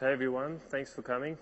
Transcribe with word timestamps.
Hi, 0.00 0.12
everyone. 0.12 0.58
Thanks 0.70 0.94
for 0.94 1.02
coming. 1.02 1.36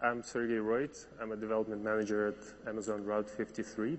I'm 0.00 0.22
Sergey 0.22 0.58
Roit. 0.58 1.04
I'm 1.20 1.32
a 1.32 1.36
development 1.36 1.82
manager 1.82 2.28
at 2.28 2.68
Amazon 2.68 3.04
Route 3.04 3.28
53, 3.28 3.98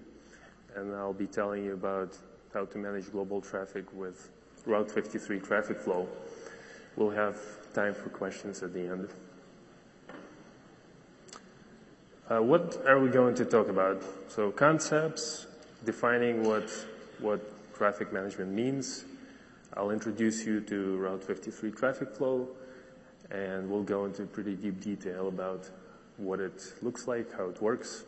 and 0.77 0.95
I'll 0.95 1.11
be 1.11 1.27
telling 1.27 1.66
you 1.66 1.74
about 1.74 2.17
how 2.54 2.64
to 2.64 2.77
manage 2.77 3.11
global 3.11 3.42
traffic 3.42 3.83
with 3.92 4.32
Route 4.66 4.90
53 4.90 5.38
traffic 5.42 5.77
flow. 5.77 6.08
We'll 6.96 7.09
have 7.09 7.35
time 7.74 7.93
for 7.93 8.07
questions 8.07 8.64
at 8.64 8.73
the 8.73 8.88
end. 8.88 9.09
Uh, 12.31 12.41
what 12.41 12.81
are 12.88 13.02
we 13.02 13.09
going 13.09 13.36
to 13.36 13.43
talk 13.43 13.68
about? 13.68 14.02
So 14.29 14.50
concepts, 14.50 15.45
defining 15.84 16.45
what 16.45 17.75
traffic 17.75 18.13
management 18.13 18.54
means. 18.54 19.04
I'll 19.73 19.91
introduce 19.91 20.45
you 20.45 20.61
to 20.61 20.95
Route 20.95 21.25
53 21.25 21.71
traffic 21.71 22.11
flow, 22.15 22.47
and 23.31 23.69
we'll 23.69 23.83
go 23.83 24.05
into 24.05 24.23
pretty 24.23 24.55
deep 24.55 24.82
detail 24.82 25.27
about 25.27 25.69
what 26.18 26.39
it 26.39 26.73
looks 26.81 27.07
like, 27.07 27.31
how 27.36 27.45
it 27.45 27.61
works, 27.61 28.04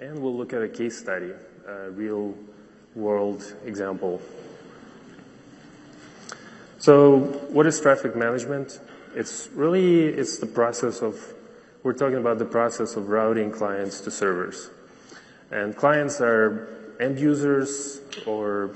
and 0.00 0.18
we'll 0.18 0.36
look 0.36 0.52
at 0.52 0.62
a 0.62 0.68
case 0.68 0.98
study, 0.98 1.32
a 1.66 1.90
real-world 1.90 3.54
example. 3.64 4.20
So 6.78 7.18
what 7.50 7.66
is 7.66 7.80
traffic 7.80 8.16
management? 8.16 8.80
It's 9.14 9.48
really 9.54 10.06
it's 10.06 10.38
the 10.38 10.46
process 10.46 11.02
of 11.02 11.34
we're 11.82 11.92
talking 11.92 12.18
about 12.18 12.38
the 12.38 12.44
process 12.44 12.96
of 12.96 13.08
routing 13.08 13.50
clients 13.50 14.00
to 14.02 14.10
servers. 14.10 14.70
And 15.50 15.76
clients 15.76 16.20
are 16.20 16.68
end 17.00 17.18
users 17.18 18.00
or 18.26 18.70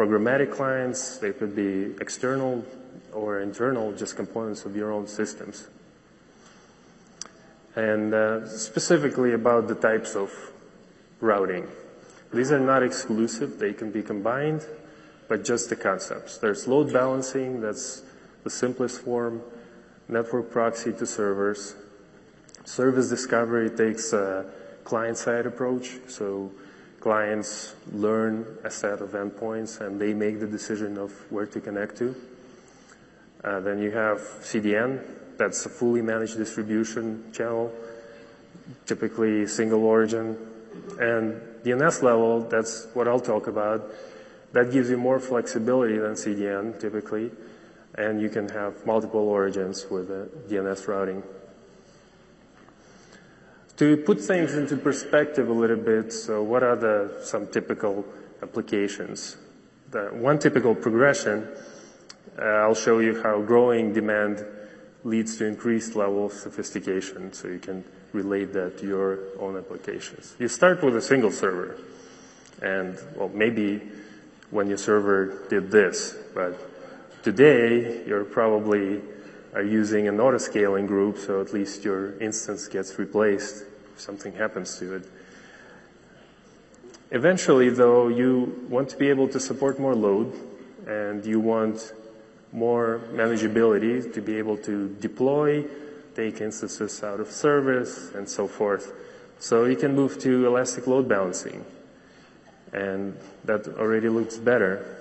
programmatic 0.00 0.50
clients. 0.50 1.18
They 1.18 1.34
could 1.34 1.54
be 1.54 1.94
external 2.00 2.64
or 3.12 3.40
internal, 3.40 3.92
just 3.92 4.16
components 4.16 4.64
of 4.64 4.74
your 4.74 4.92
own 4.92 5.06
systems. 5.06 5.68
And 7.76 8.14
uh, 8.14 8.48
specifically 8.48 9.34
about 9.34 9.68
the 9.68 9.74
types 9.74 10.16
of 10.16 10.32
routing. 11.20 11.68
These 12.32 12.50
are 12.50 12.58
not 12.58 12.82
exclusive. 12.82 13.58
They 13.58 13.74
can 13.74 13.90
be 13.90 14.02
combined, 14.02 14.64
but 15.28 15.44
just 15.44 15.68
the 15.68 15.76
concepts. 15.76 16.38
There's 16.38 16.66
load 16.66 16.94
balancing, 16.94 17.60
that's 17.60 18.02
the 18.42 18.48
simplest 18.48 19.02
form. 19.02 19.42
Network 20.08 20.50
proxy 20.50 20.94
to 20.94 21.04
servers. 21.04 21.76
Service 22.64 23.10
discovery 23.10 23.68
takes 23.68 24.14
a 24.14 24.50
client-side 24.84 25.44
approach, 25.44 25.98
so 26.08 26.50
clients 27.00 27.74
learn 27.92 28.58
a 28.62 28.70
set 28.70 29.00
of 29.00 29.10
endpoints, 29.10 29.80
and 29.80 30.00
they 30.00 30.14
make 30.14 30.38
the 30.38 30.46
decision 30.46 30.98
of 30.98 31.12
where 31.32 31.46
to 31.46 31.60
connect 31.60 31.96
to. 31.98 32.14
Uh, 33.42 33.60
then 33.60 33.78
you 33.80 33.90
have 33.90 34.18
CDN. 34.42 35.02
That's 35.38 35.64
a 35.64 35.70
fully 35.70 36.02
managed 36.02 36.36
distribution 36.36 37.32
channel, 37.32 37.72
typically 38.84 39.46
single 39.46 39.84
origin. 39.84 40.36
And 41.00 41.40
DNS 41.64 42.02
level, 42.02 42.42
that's 42.42 42.86
what 42.92 43.08
I'll 43.08 43.20
talk 43.20 43.46
about. 43.46 43.90
That 44.52 44.70
gives 44.70 44.90
you 44.90 44.98
more 44.98 45.18
flexibility 45.18 45.96
than 45.96 46.12
CDN, 46.12 46.78
typically, 46.78 47.30
and 47.94 48.20
you 48.20 48.28
can 48.28 48.48
have 48.50 48.84
multiple 48.84 49.28
origins 49.28 49.86
with 49.90 50.08
DNS 50.50 50.86
routing. 50.88 51.22
To 53.80 53.96
put 53.96 54.20
things 54.20 54.56
into 54.56 54.76
perspective 54.76 55.48
a 55.48 55.54
little 55.54 55.78
bit, 55.78 56.12
so 56.12 56.42
what 56.42 56.62
are 56.62 56.76
the, 56.76 57.18
some 57.22 57.46
typical 57.46 58.04
applications? 58.42 59.38
The 59.90 60.10
one 60.12 60.38
typical 60.38 60.74
progression, 60.74 61.48
uh, 62.38 62.44
I'll 62.44 62.74
show 62.74 62.98
you 62.98 63.22
how 63.22 63.40
growing 63.40 63.94
demand 63.94 64.44
leads 65.02 65.38
to 65.38 65.46
increased 65.46 65.96
level 65.96 66.26
of 66.26 66.32
sophistication, 66.34 67.32
so 67.32 67.48
you 67.48 67.58
can 67.58 67.82
relate 68.12 68.52
that 68.52 68.76
to 68.80 68.86
your 68.86 69.18
own 69.38 69.56
applications. 69.56 70.36
You 70.38 70.48
start 70.48 70.84
with 70.84 70.94
a 70.96 71.00
single 71.00 71.30
server, 71.30 71.78
and 72.60 72.98
well, 73.16 73.30
maybe 73.30 73.80
when 74.50 74.68
your 74.68 74.76
server 74.76 75.46
did 75.48 75.70
this, 75.70 76.18
but 76.34 76.52
today, 77.22 78.06
you're 78.06 78.24
probably 78.24 79.00
are 79.54 79.62
using 79.62 80.06
an 80.06 80.20
auto-scaling 80.20 80.86
group, 80.86 81.16
so 81.16 81.40
at 81.40 81.54
least 81.54 81.82
your 81.82 82.20
instance 82.20 82.68
gets 82.68 82.98
replaced 82.98 83.64
something 84.00 84.32
happens 84.32 84.78
to 84.78 84.96
it. 84.96 85.04
Eventually, 87.10 87.70
though, 87.70 88.08
you 88.08 88.66
want 88.68 88.88
to 88.90 88.96
be 88.96 89.08
able 89.08 89.28
to 89.28 89.40
support 89.40 89.78
more 89.78 89.94
load, 89.94 90.32
and 90.86 91.24
you 91.24 91.40
want 91.40 91.92
more 92.52 93.00
manageability 93.12 94.12
to 94.12 94.20
be 94.20 94.36
able 94.36 94.56
to 94.56 94.88
deploy, 95.00 95.64
take 96.14 96.40
instances 96.40 97.02
out 97.02 97.20
of 97.20 97.30
service, 97.30 98.12
and 98.14 98.28
so 98.28 98.46
forth. 98.46 98.92
So 99.38 99.64
you 99.64 99.76
can 99.76 99.94
move 99.94 100.18
to 100.20 100.46
elastic 100.46 100.86
load 100.86 101.08
balancing, 101.08 101.64
and 102.72 103.16
that 103.44 103.66
already 103.68 104.08
looks 104.08 104.36
better. 104.36 104.96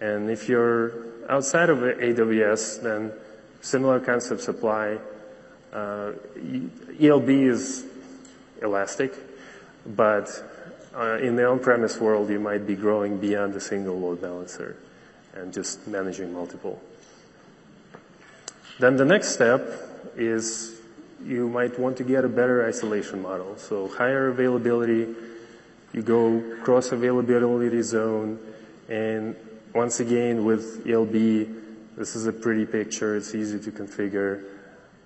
And 0.00 0.30
if 0.30 0.48
you're 0.48 1.06
outside 1.28 1.70
of 1.70 1.78
AWS, 1.78 2.82
then 2.82 3.12
similar 3.60 4.00
concepts 4.00 4.48
apply. 4.48 4.98
Uh, 5.72 6.12
ELB 7.00 7.28
is 7.30 7.84
elastic, 8.60 9.14
but 9.86 10.28
uh, 10.94 11.18
in 11.18 11.36
the 11.36 11.46
on-premise 11.46 11.98
world, 11.98 12.28
you 12.28 12.38
might 12.38 12.66
be 12.66 12.74
growing 12.74 13.18
beyond 13.18 13.54
a 13.54 13.60
single 13.60 13.98
load 13.98 14.20
balancer 14.20 14.76
and 15.34 15.52
just 15.52 15.86
managing 15.86 16.32
multiple. 16.32 16.80
Then 18.78 18.96
the 18.96 19.04
next 19.04 19.28
step 19.28 19.62
is 20.16 20.78
you 21.24 21.48
might 21.48 21.78
want 21.78 21.96
to 21.98 22.04
get 22.04 22.24
a 22.24 22.28
better 22.28 22.66
isolation 22.66 23.22
model. 23.22 23.56
So 23.56 23.88
higher 23.88 24.28
availability, 24.28 25.14
you 25.92 26.02
go 26.02 26.58
cross 26.62 26.92
availability 26.92 27.82
zone, 27.82 28.38
and 28.88 29.36
once 29.74 30.00
again, 30.00 30.44
with 30.44 30.86
ELB, 30.86 31.12
this 31.96 32.14
is 32.14 32.26
a 32.26 32.32
pretty 32.32 32.66
picture. 32.66 33.16
It's 33.16 33.34
easy 33.34 33.58
to 33.60 33.70
configure. 33.70 34.44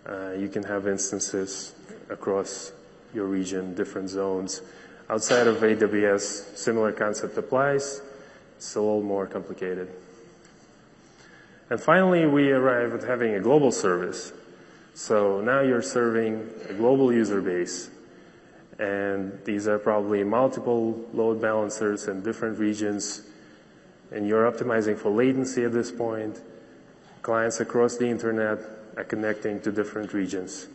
Uh, 0.09 0.31
you 0.33 0.49
can 0.49 0.63
have 0.63 0.87
instances 0.87 1.75
across 2.11 2.73
your 3.13 3.27
region, 3.27 3.75
different 3.75 4.09
zones. 4.09 4.63
Outside 5.11 5.47
of 5.47 5.57
AWS, 5.57 6.57
similar 6.57 6.93
concept 6.93 7.37
applies. 7.37 8.01
It's 8.57 8.75
a 8.77 8.81
little 8.81 9.03
more 9.03 9.27
complicated. 9.27 9.89
And 11.71 11.81
finally, 11.81 12.27
we 12.27 12.51
arrive 12.51 12.95
at 12.95 13.03
having 13.03 13.35
a 13.35 13.41
global 13.41 13.73
service. 13.73 14.33
So 14.95 15.41
now 15.41 15.61
you're 15.61 15.83
serving 15.83 16.49
a 16.69 16.73
global 16.73 17.13
user 17.13 17.43
base, 17.43 17.91
and 18.79 19.39
these 19.45 19.67
are 19.69 19.79
probably 19.79 20.25
multiple 20.25 21.05
load 21.13 21.41
balancers 21.41 22.09
in 22.09 22.23
different 22.23 22.59
regions, 22.59 23.23
and 24.11 24.27
you're 24.27 24.51
optimizing 24.51 24.97
for 24.97 25.11
latency 25.11 25.65
at 25.65 25.73
this 25.73 25.91
point. 25.91 26.41
Clients 27.27 27.59
across 27.59 27.97
the 27.97 28.07
internet 28.07 28.61
are 28.97 29.03
connecting 29.03 29.61
to 29.63 29.73
different 29.73 30.13
regions. 30.13 30.69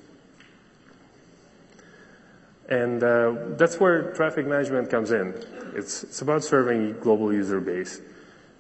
And 2.68 3.02
uh, 3.02 3.56
that's 3.56 3.80
where 3.80 4.12
traffic 4.12 4.46
management 4.46 4.90
comes 4.90 5.12
in. 5.12 5.34
It's 5.74 6.04
it's 6.04 6.22
about 6.22 6.44
serving 6.44 6.90
a 6.90 6.92
global 6.92 7.32
user 7.32 7.62
base. 7.62 8.02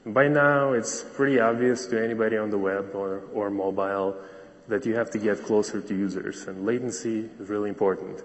By 0.05 0.29
now, 0.29 0.71
it's 0.71 1.03
pretty 1.03 1.41
obvious 1.41 1.85
to 1.87 2.01
anybody 2.01 2.37
on 2.37 2.49
the 2.49 2.57
web 2.57 2.91
or, 2.93 3.23
or 3.33 3.49
mobile 3.49 4.15
that 4.69 4.85
you 4.85 4.95
have 4.95 5.11
to 5.11 5.17
get 5.17 5.43
closer 5.43 5.81
to 5.81 5.93
users, 5.93 6.47
and 6.47 6.65
latency 6.65 7.29
is 7.41 7.49
really 7.49 7.67
important. 7.67 8.23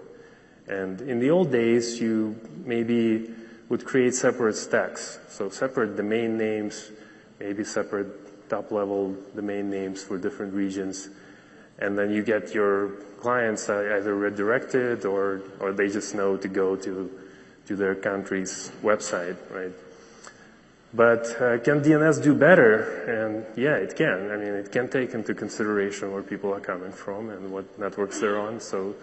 And 0.69 1.01
in 1.01 1.19
the 1.19 1.29
old 1.29 1.51
days, 1.51 1.99
you 1.99 2.39
maybe 2.63 3.31
would 3.67 3.83
create 3.83 4.15
separate 4.15 4.55
stacks, 4.55 5.19
so 5.27 5.49
separate 5.49 5.97
domain 5.97 6.37
names, 6.37 6.89
maybe 7.37 7.65
separate 7.65 8.26
top-level 8.49 9.15
domain 9.35 9.69
names 9.69 10.03
for 10.03 10.17
different 10.17 10.53
regions, 10.53 11.09
and 11.79 11.97
then 11.97 12.11
you 12.11 12.23
get 12.23 12.53
your 12.53 12.89
clients 13.19 13.69
uh, 13.69 13.97
either 13.97 14.15
redirected 14.15 15.05
or 15.05 15.41
they 15.73 15.89
just 15.89 16.15
know 16.15 16.37
to 16.37 16.47
go 16.47 16.75
to 16.75 17.09
their 17.69 17.95
country's 17.95 18.71
website, 18.81 19.35
right? 19.51 19.73
But 20.93 21.27
uh, 21.41 21.59
can 21.59 21.81
DNS 21.81 22.23
do 22.23 22.33
better? 22.33 23.03
And 23.05 23.45
yeah, 23.57 23.75
it 23.75 23.95
can. 23.95 24.31
I 24.31 24.37
mean, 24.37 24.53
it 24.53 24.71
can 24.71 24.87
take 24.87 25.13
into 25.13 25.33
consideration 25.33 26.13
where 26.13 26.23
people 26.23 26.53
are 26.53 26.61
coming 26.61 26.91
from 26.91 27.29
and 27.29 27.51
what 27.51 27.77
networks 27.77 28.21
they're 28.21 28.39
on, 28.39 28.59
so 28.59 28.95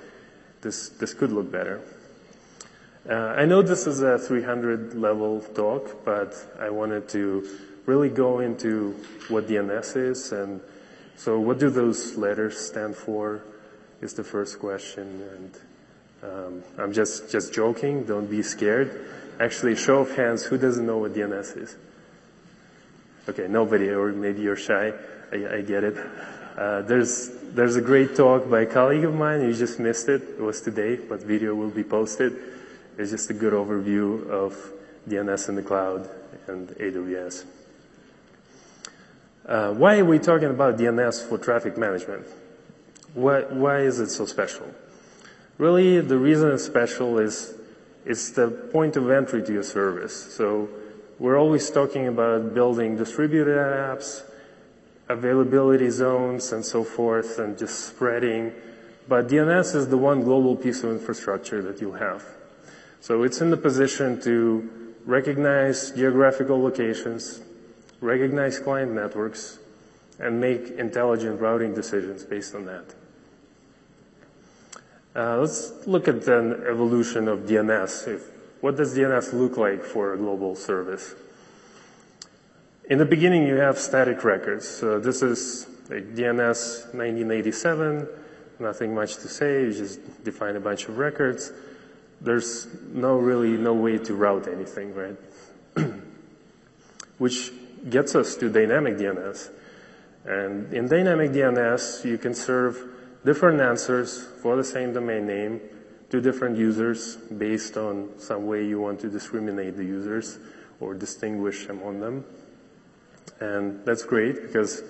this 0.62 1.14
could 1.14 1.30
look 1.30 1.52
better. 1.52 1.82
Uh, 3.08 3.12
I 3.36 3.44
know 3.44 3.60
this 3.60 3.86
is 3.86 4.00
a 4.00 4.16
300-level 4.16 5.42
talk, 5.54 6.04
but 6.06 6.34
I 6.58 6.70
wanted 6.70 7.06
to 7.10 7.46
really 7.86 8.08
go 8.08 8.40
into 8.40 8.92
what 9.28 9.46
DNS 9.46 9.96
is. 9.96 10.32
And 10.32 10.60
so 11.16 11.38
what 11.38 11.58
do 11.58 11.70
those 11.70 12.16
letters 12.16 12.58
stand 12.58 12.96
for, 12.96 13.42
is 14.00 14.14
the 14.14 14.24
first 14.24 14.58
question. 14.58 15.22
And 16.22 16.32
um, 16.32 16.62
I'm 16.78 16.92
just 16.92 17.30
just 17.30 17.52
joking. 17.52 18.04
Don't 18.04 18.30
be 18.30 18.42
scared. 18.42 19.08
Actually, 19.40 19.76
show 19.76 19.98
of 19.98 20.16
hands, 20.16 20.44
who 20.44 20.56
doesn't 20.56 20.86
know 20.86 20.98
what 20.98 21.12
DNS 21.12 21.56
is? 21.56 21.76
Okay, 23.28 23.48
nobody, 23.48 23.88
or 23.88 24.12
maybe 24.12 24.42
you're 24.42 24.56
shy. 24.56 24.92
I, 25.32 25.56
I 25.56 25.60
get 25.62 25.84
it. 25.84 25.96
Uh, 26.56 26.82
there's 26.82 27.30
there's 27.52 27.76
a 27.76 27.80
great 27.80 28.14
talk 28.16 28.48
by 28.48 28.62
a 28.62 28.66
colleague 28.66 29.04
of 29.04 29.14
mine. 29.14 29.42
You 29.42 29.54
just 29.54 29.80
missed 29.80 30.08
it. 30.08 30.22
It 30.22 30.40
was 30.40 30.60
today, 30.60 30.96
but 30.96 31.22
video 31.22 31.54
will 31.54 31.70
be 31.70 31.84
posted. 31.84 32.36
It's 32.96 33.10
just 33.10 33.30
a 33.30 33.34
good 33.34 33.52
overview 33.52 34.28
of 34.30 34.56
DNS 35.08 35.48
in 35.48 35.54
the 35.56 35.62
cloud 35.62 36.08
and 36.46 36.68
AWS. 36.68 37.44
Uh, 39.46 39.74
why 39.74 39.98
are 39.98 40.04
we 40.04 40.18
talking 40.18 40.48
about 40.48 40.78
DNS 40.78 41.28
for 41.28 41.36
traffic 41.36 41.76
management? 41.76 42.26
Why, 43.12 43.42
why 43.42 43.80
is 43.80 44.00
it 44.00 44.08
so 44.08 44.24
special? 44.24 44.66
Really, 45.58 46.00
the 46.00 46.16
reason 46.16 46.50
it's 46.50 46.64
special 46.64 47.18
is 47.18 47.54
it's 48.06 48.30
the 48.30 48.48
point 48.48 48.96
of 48.96 49.10
entry 49.10 49.42
to 49.42 49.52
your 49.52 49.62
service. 49.62 50.34
So 50.34 50.68
we're 51.18 51.38
always 51.38 51.70
talking 51.70 52.08
about 52.08 52.54
building 52.54 52.96
distributed 52.96 53.56
apps, 53.56 54.22
availability 55.08 55.90
zones 55.90 56.52
and 56.52 56.64
so 56.64 56.82
forth, 56.82 57.38
and 57.38 57.56
just 57.58 57.86
spreading. 57.86 58.52
But 59.08 59.28
DNS 59.28 59.74
is 59.74 59.88
the 59.88 59.98
one 59.98 60.22
global 60.22 60.56
piece 60.56 60.82
of 60.82 60.90
infrastructure 60.90 61.60
that 61.62 61.82
you 61.82 61.92
have. 61.92 62.24
So 63.00 63.22
it's 63.22 63.42
in 63.42 63.50
the 63.50 63.58
position 63.58 64.20
to 64.22 64.94
recognize 65.04 65.90
geographical 65.90 66.62
locations, 66.62 67.42
recognize 68.04 68.58
client 68.58 68.92
networks, 68.92 69.58
and 70.20 70.40
make 70.40 70.68
intelligent 70.78 71.40
routing 71.40 71.74
decisions 71.74 72.24
based 72.24 72.54
on 72.54 72.66
that. 72.66 72.94
Uh, 75.16 75.38
let's 75.38 75.86
look 75.86 76.06
at 76.06 76.26
an 76.28 76.52
evolution 76.68 77.28
of 77.28 77.40
DNS. 77.40 78.08
If, 78.08 78.22
what 78.60 78.76
does 78.76 78.96
DNS 78.96 79.32
look 79.32 79.56
like 79.56 79.82
for 79.82 80.12
a 80.12 80.16
global 80.16 80.54
service? 80.54 81.14
In 82.88 82.98
the 82.98 83.04
beginning, 83.04 83.46
you 83.46 83.56
have 83.56 83.78
static 83.78 84.24
records. 84.24 84.80
This 84.80 85.22
is 85.22 85.66
like 85.88 86.14
DNS 86.14 86.94
1987. 86.94 88.08
Nothing 88.58 88.94
much 88.94 89.16
to 89.16 89.28
say. 89.28 89.62
You 89.62 89.72
just 89.72 90.24
define 90.24 90.56
a 90.56 90.60
bunch 90.60 90.88
of 90.88 90.98
records. 90.98 91.52
There's 92.20 92.66
no 92.92 93.16
really 93.16 93.56
no 93.56 93.74
way 93.74 93.98
to 93.98 94.14
route 94.14 94.48
anything, 94.48 94.94
right? 94.94 95.16
Which 97.18 97.52
gets 97.88 98.14
us 98.14 98.36
to 98.36 98.48
dynamic 98.48 98.96
DNS. 98.96 99.50
And 100.24 100.72
in 100.72 100.88
dynamic 100.88 101.32
DNS, 101.32 102.04
you 102.04 102.18
can 102.18 102.34
serve 102.34 102.82
different 103.24 103.60
answers 103.60 104.26
for 104.42 104.56
the 104.56 104.64
same 104.64 104.92
domain 104.92 105.26
name 105.26 105.60
to 106.10 106.20
different 106.20 106.56
users 106.56 107.16
based 107.16 107.76
on 107.76 108.10
some 108.18 108.46
way 108.46 108.64
you 108.64 108.80
want 108.80 109.00
to 109.00 109.08
discriminate 109.08 109.76
the 109.76 109.84
users 109.84 110.38
or 110.80 110.94
distinguish 110.94 111.66
among 111.68 112.00
them. 112.00 112.24
And 113.40 113.84
that's 113.84 114.04
great 114.04 114.42
because 114.42 114.82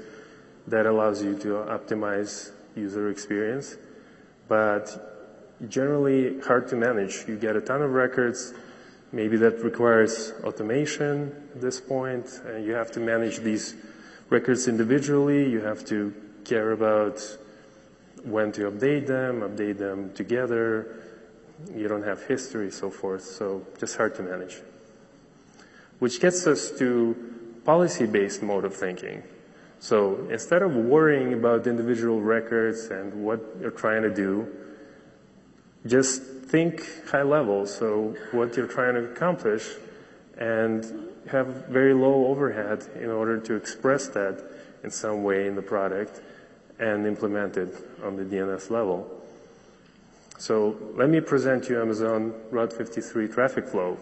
that 0.67 0.87
allows 0.87 1.23
you 1.23 1.37
to 1.39 1.49
optimize 1.49 2.51
user 2.75 3.11
experience. 3.11 3.77
But 4.49 5.15
generally 5.69 6.41
hard 6.41 6.69
to 6.69 6.77
manage. 6.77 7.25
You 7.27 7.37
get 7.37 7.57
a 7.57 7.61
ton 7.61 7.83
of 7.83 7.93
records. 7.93 8.53
Maybe 9.15 9.37
that 9.37 9.63
requires 9.63 10.33
automation 10.43 11.31
at 11.55 11.61
this 11.61 11.81
point, 11.81 12.27
and 12.49 12.67
you 12.67 12.73
have 12.73 12.91
to 12.93 13.01
manage 13.01 13.39
these 13.39 13.77
records 14.29 14.67
individually. 14.67 15.49
You 15.49 15.61
have 15.61 15.85
to 15.87 16.13
care 16.45 16.73
about 16.73 17.21
when 18.25 18.51
to 18.53 18.69
update 18.69 19.07
them, 19.07 19.43
update 19.43 19.79
them 19.79 20.13
together. 20.15 20.97
You 21.73 21.87
don't 21.87 22.03
have 22.03 22.25
history, 22.25 22.73
so 22.73 22.91
forth. 22.91 23.23
So 23.23 23.65
just 23.79 23.97
hard 23.97 24.17
to 24.17 24.25
manage. 24.25 24.57
Which 26.01 26.21
gets 26.21 26.45
us 26.49 26.73
to 26.81 27.15
policy-based 27.65 28.43
mode 28.43 28.65
of 28.65 28.75
thinking. 28.75 29.23
So 29.79 30.27
instead 30.29 30.63
of 30.63 30.75
worrying 30.75 31.35
about 31.35 31.69
individual 31.69 32.21
records 32.21 32.87
and 32.87 33.25
what 33.25 33.41
you're 33.61 33.71
trying 33.71 34.03
to 34.03 34.13
do, 34.13 34.49
just 35.87 36.23
think 36.23 36.83
high 37.09 37.23
level. 37.23 37.67
So 37.67 38.17
what 38.33 38.57
you're 38.57 38.67
trying 38.67 38.95
to 38.95 39.05
accomplish 39.05 39.69
and 40.39 41.11
have 41.31 41.67
very 41.69 41.95
low 41.95 42.27
overhead 42.27 42.85
in 43.01 43.11
order 43.11 43.39
to 43.41 43.55
express 43.55 44.09
that 44.09 44.45
in 44.83 44.91
some 44.91 45.23
way 45.23 45.47
in 45.47 45.55
the 45.55 45.63
product 45.63 46.21
and 46.79 47.07
implement 47.07 47.57
it 47.57 47.75
on 48.03 48.17
the 48.17 48.25
DNS 48.25 48.71
level. 48.71 49.11
So 50.39 50.77
let 50.95 51.09
me 51.09 51.21
present 51.21 51.69
you 51.69 51.81
Amazon 51.81 52.35
Route 52.51 52.73
53 52.73 53.29
traffic 53.29 53.69
flow. 53.69 53.97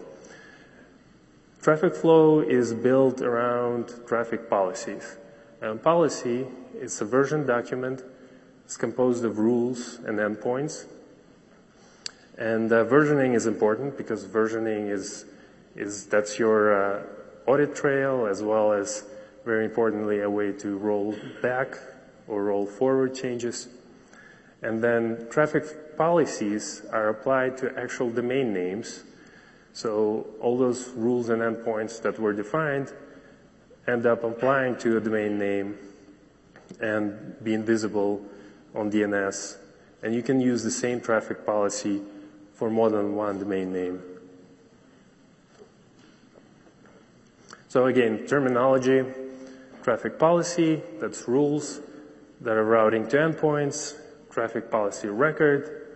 Traffic 1.61 1.95
flow 1.95 2.41
is 2.41 2.73
built 2.73 3.21
around 3.21 3.93
traffic 4.05 4.49
policies. 4.49 5.17
And 5.61 5.81
policy 5.81 6.45
is 6.73 6.99
a 6.99 7.05
version 7.05 7.45
document. 7.45 8.03
It's 8.65 8.75
composed 8.75 9.23
of 9.23 9.39
rules 9.39 9.99
and 10.05 10.19
endpoints. 10.19 10.87
And 12.37 12.71
uh, 12.71 12.85
versioning 12.85 13.35
is 13.35 13.45
important 13.45 13.97
because 13.97 14.25
versioning 14.25 14.89
is, 14.89 15.25
is 15.75 16.05
that's 16.07 16.39
your 16.39 16.73
uh, 16.73 17.03
audit 17.45 17.75
trail 17.75 18.25
as 18.25 18.41
well 18.41 18.73
as 18.73 19.05
very 19.45 19.65
importantly 19.65 20.21
a 20.21 20.29
way 20.29 20.51
to 20.53 20.77
roll 20.77 21.15
back 21.41 21.77
or 22.27 22.45
roll 22.45 22.65
forward 22.65 23.13
changes. 23.13 23.67
And 24.61 24.81
then 24.81 25.27
traffic 25.29 25.97
policies 25.97 26.83
are 26.91 27.09
applied 27.09 27.57
to 27.57 27.77
actual 27.77 28.09
domain 28.09 28.53
names. 28.53 29.03
So 29.73 30.27
all 30.39 30.57
those 30.57 30.89
rules 30.89 31.29
and 31.29 31.41
endpoints 31.41 32.01
that 32.01 32.17
were 32.19 32.33
defined 32.33 32.93
end 33.87 34.05
up 34.05 34.23
applying 34.23 34.77
to 34.77 34.97
a 34.97 35.01
domain 35.01 35.37
name 35.37 35.77
and 36.79 37.35
being 37.43 37.63
visible 37.63 38.23
on 38.73 38.89
DNS. 38.89 39.57
And 40.01 40.15
you 40.15 40.23
can 40.23 40.39
use 40.39 40.63
the 40.63 40.71
same 40.71 41.01
traffic 41.01 41.45
policy 41.45 42.01
for 42.63 42.69
more 42.69 42.89
than 42.89 43.13
one 43.13 43.39
domain 43.39 43.73
name. 43.73 44.01
So 47.67 47.87
again, 47.87 48.25
terminology, 48.25 49.03
traffic 49.83 50.17
policy, 50.17 50.81
that's 51.01 51.27
rules, 51.27 51.81
that 52.39 52.55
are 52.55 52.63
routing 52.63 53.09
to 53.09 53.17
endpoints, 53.17 53.99
traffic 54.31 54.71
policy 54.71 55.09
record, 55.09 55.89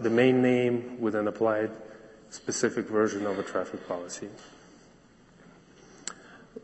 domain 0.00 0.40
name 0.40 0.98
with 0.98 1.14
an 1.14 1.28
applied 1.28 1.70
specific 2.30 2.86
version 2.86 3.26
of 3.26 3.38
a 3.38 3.42
traffic 3.42 3.86
policy. 3.86 4.30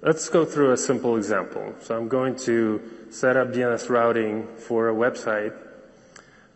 Let's 0.00 0.26
go 0.30 0.46
through 0.46 0.72
a 0.72 0.78
simple 0.78 1.18
example. 1.18 1.74
So 1.82 1.98
I'm 1.98 2.08
going 2.08 2.36
to 2.48 2.80
set 3.10 3.36
up 3.36 3.48
DNS 3.48 3.90
routing 3.90 4.48
for 4.56 4.88
a 4.88 4.94
website 4.94 5.54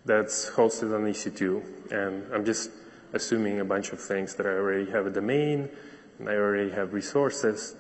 that's 0.07 0.49
hosted 0.49 0.95
on 0.95 1.03
EC2. 1.03 1.93
And 1.93 2.33
I'm 2.33 2.47
just 2.47 2.71
assuming 3.15 3.61
a 3.61 3.65
bunch 3.65 3.93
of 3.93 4.01
things 4.01 4.35
that 4.35 4.47
I 4.47 4.51
already 4.51 4.91
have 4.91 5.07
a 5.07 5.11
domain 5.11 5.71
and 6.19 6.29
I 6.29 6.35
already 6.35 6.71
have 6.71 6.93
resources, 6.93 7.75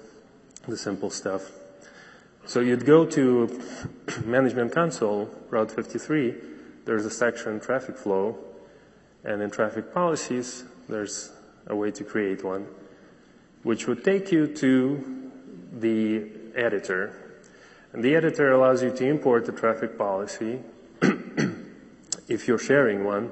the 0.67 0.77
simple 0.77 1.11
stuff. 1.11 1.51
So 2.47 2.61
you'd 2.61 2.87
go 2.87 3.05
to 3.05 3.61
Management 4.25 4.73
Console, 4.73 5.31
Route 5.51 5.71
53, 5.71 6.35
there's 6.85 7.05
a 7.05 7.11
section 7.11 7.59
traffic 7.61 7.97
flow, 7.97 8.39
and 9.25 9.43
in 9.43 9.51
traffic 9.51 9.93
policies, 9.93 10.65
there's 10.89 11.33
a 11.67 11.75
way 11.75 11.91
to 11.91 12.05
create 12.05 12.45
one, 12.45 12.67
which 13.63 13.87
would 13.87 14.05
take 14.05 14.31
you 14.31 14.47
to 14.47 15.31
the 15.73 16.31
editor. 16.55 17.41
And 17.93 18.05
the 18.05 18.15
editor 18.15 18.53
allows 18.53 18.83
you 18.83 18.91
to 18.91 19.07
import 19.07 19.47
the 19.47 19.53
traffic 19.53 19.97
policy 19.97 20.61
if 22.29 22.47
you're 22.47 22.59
sharing 22.59 23.05
one, 23.05 23.31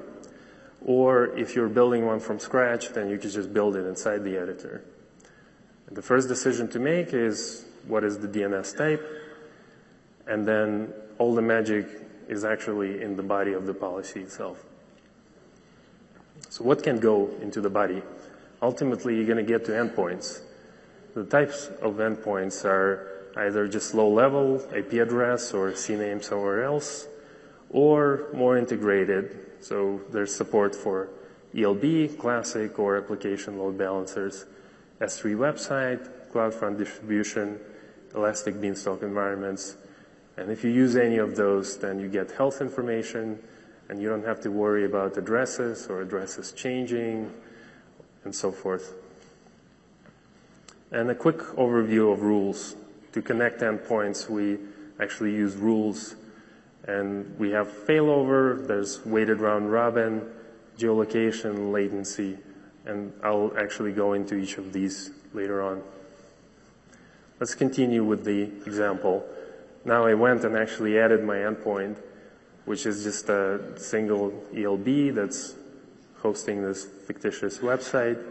or 0.85 1.37
if 1.37 1.55
you're 1.55 1.69
building 1.69 2.05
one 2.05 2.19
from 2.19 2.39
scratch, 2.39 2.89
then 2.89 3.09
you 3.09 3.17
can 3.17 3.29
just 3.29 3.53
build 3.53 3.75
it 3.75 3.85
inside 3.85 4.23
the 4.23 4.37
editor. 4.37 4.83
And 5.87 5.95
the 5.95 6.01
first 6.01 6.27
decision 6.27 6.67
to 6.69 6.79
make 6.79 7.13
is 7.13 7.65
what 7.87 8.03
is 8.03 8.19
the 8.19 8.27
DNS 8.27 8.77
type, 8.77 9.05
and 10.27 10.45
then 10.45 10.93
all 11.17 11.35
the 11.35 11.41
magic 11.41 11.87
is 12.27 12.43
actually 12.45 13.01
in 13.01 13.15
the 13.15 13.23
body 13.23 13.53
of 13.53 13.65
the 13.65 13.73
policy 13.73 14.21
itself. 14.21 14.63
So 16.49 16.63
what 16.63 16.83
can 16.83 16.99
go 16.99 17.29
into 17.41 17.61
the 17.61 17.69
body? 17.69 18.01
Ultimately, 18.61 19.15
you're 19.15 19.25
going 19.25 19.37
to 19.37 19.43
get 19.43 19.65
to 19.65 19.71
endpoints. 19.71 20.41
The 21.15 21.25
types 21.25 21.67
of 21.81 21.95
endpoints 21.95 22.63
are 22.65 23.29
either 23.35 23.67
just 23.67 23.93
low 23.93 24.09
level 24.09 24.61
IP 24.73 24.93
address 24.93 25.53
or 25.53 25.71
CNAME 25.71 26.23
somewhere 26.23 26.63
else, 26.63 27.07
or 27.69 28.27
more 28.33 28.57
integrated. 28.57 29.52
So 29.63 30.01
there's 30.11 30.35
support 30.35 30.75
for 30.75 31.09
ELB, 31.57 32.19
classic, 32.19 32.77
or 32.79 32.97
application 32.97 33.57
load 33.57 33.77
balancers, 33.77 34.45
S3 34.99 35.37
website, 35.37 36.09
CloudFront 36.33 36.77
distribution, 36.77 37.59
elastic 38.13 38.59
beanstalk 38.59 39.03
environments. 39.03 39.77
And 40.35 40.51
if 40.51 40.65
you 40.65 40.69
use 40.69 40.97
any 40.97 41.17
of 41.17 41.37
those, 41.37 41.77
then 41.77 41.97
you 42.01 42.09
get 42.09 42.31
health 42.31 42.59
information 42.59 43.39
and 43.87 44.01
you 44.01 44.09
don't 44.09 44.25
have 44.25 44.41
to 44.41 44.51
worry 44.51 44.83
about 44.83 45.15
addresses 45.15 45.87
or 45.87 46.01
addresses 46.01 46.51
changing 46.51 47.31
and 48.25 48.35
so 48.35 48.51
forth. 48.51 48.95
And 50.91 51.09
a 51.09 51.15
quick 51.15 51.37
overview 51.37 52.11
of 52.11 52.21
rules. 52.21 52.75
To 53.13 53.21
connect 53.21 53.61
endpoints, 53.61 54.29
we 54.29 54.57
actually 54.99 55.31
use 55.31 55.55
rules. 55.55 56.15
And 56.85 57.37
we 57.39 57.51
have 57.51 57.67
failover, 57.67 58.67
there's 58.67 59.05
weighted 59.05 59.39
round 59.39 59.71
robin, 59.71 60.29
geolocation, 60.77 61.71
latency, 61.71 62.37
and 62.85 63.13
I'll 63.23 63.53
actually 63.57 63.93
go 63.93 64.13
into 64.13 64.35
each 64.35 64.57
of 64.57 64.73
these 64.73 65.11
later 65.33 65.61
on. 65.61 65.81
Let's 67.39 67.55
continue 67.55 68.03
with 68.03 68.25
the 68.25 68.43
example. 68.65 69.25
Now 69.85 70.05
I 70.05 70.13
went 70.13 70.43
and 70.43 70.55
actually 70.55 70.99
added 70.99 71.23
my 71.23 71.37
endpoint, 71.37 71.97
which 72.65 72.85
is 72.85 73.03
just 73.03 73.29
a 73.29 73.77
single 73.77 74.33
ELB 74.55 75.13
that's 75.13 75.55
hosting 76.19 76.63
this 76.63 76.85
fictitious 76.85 77.59
website. 77.59 78.23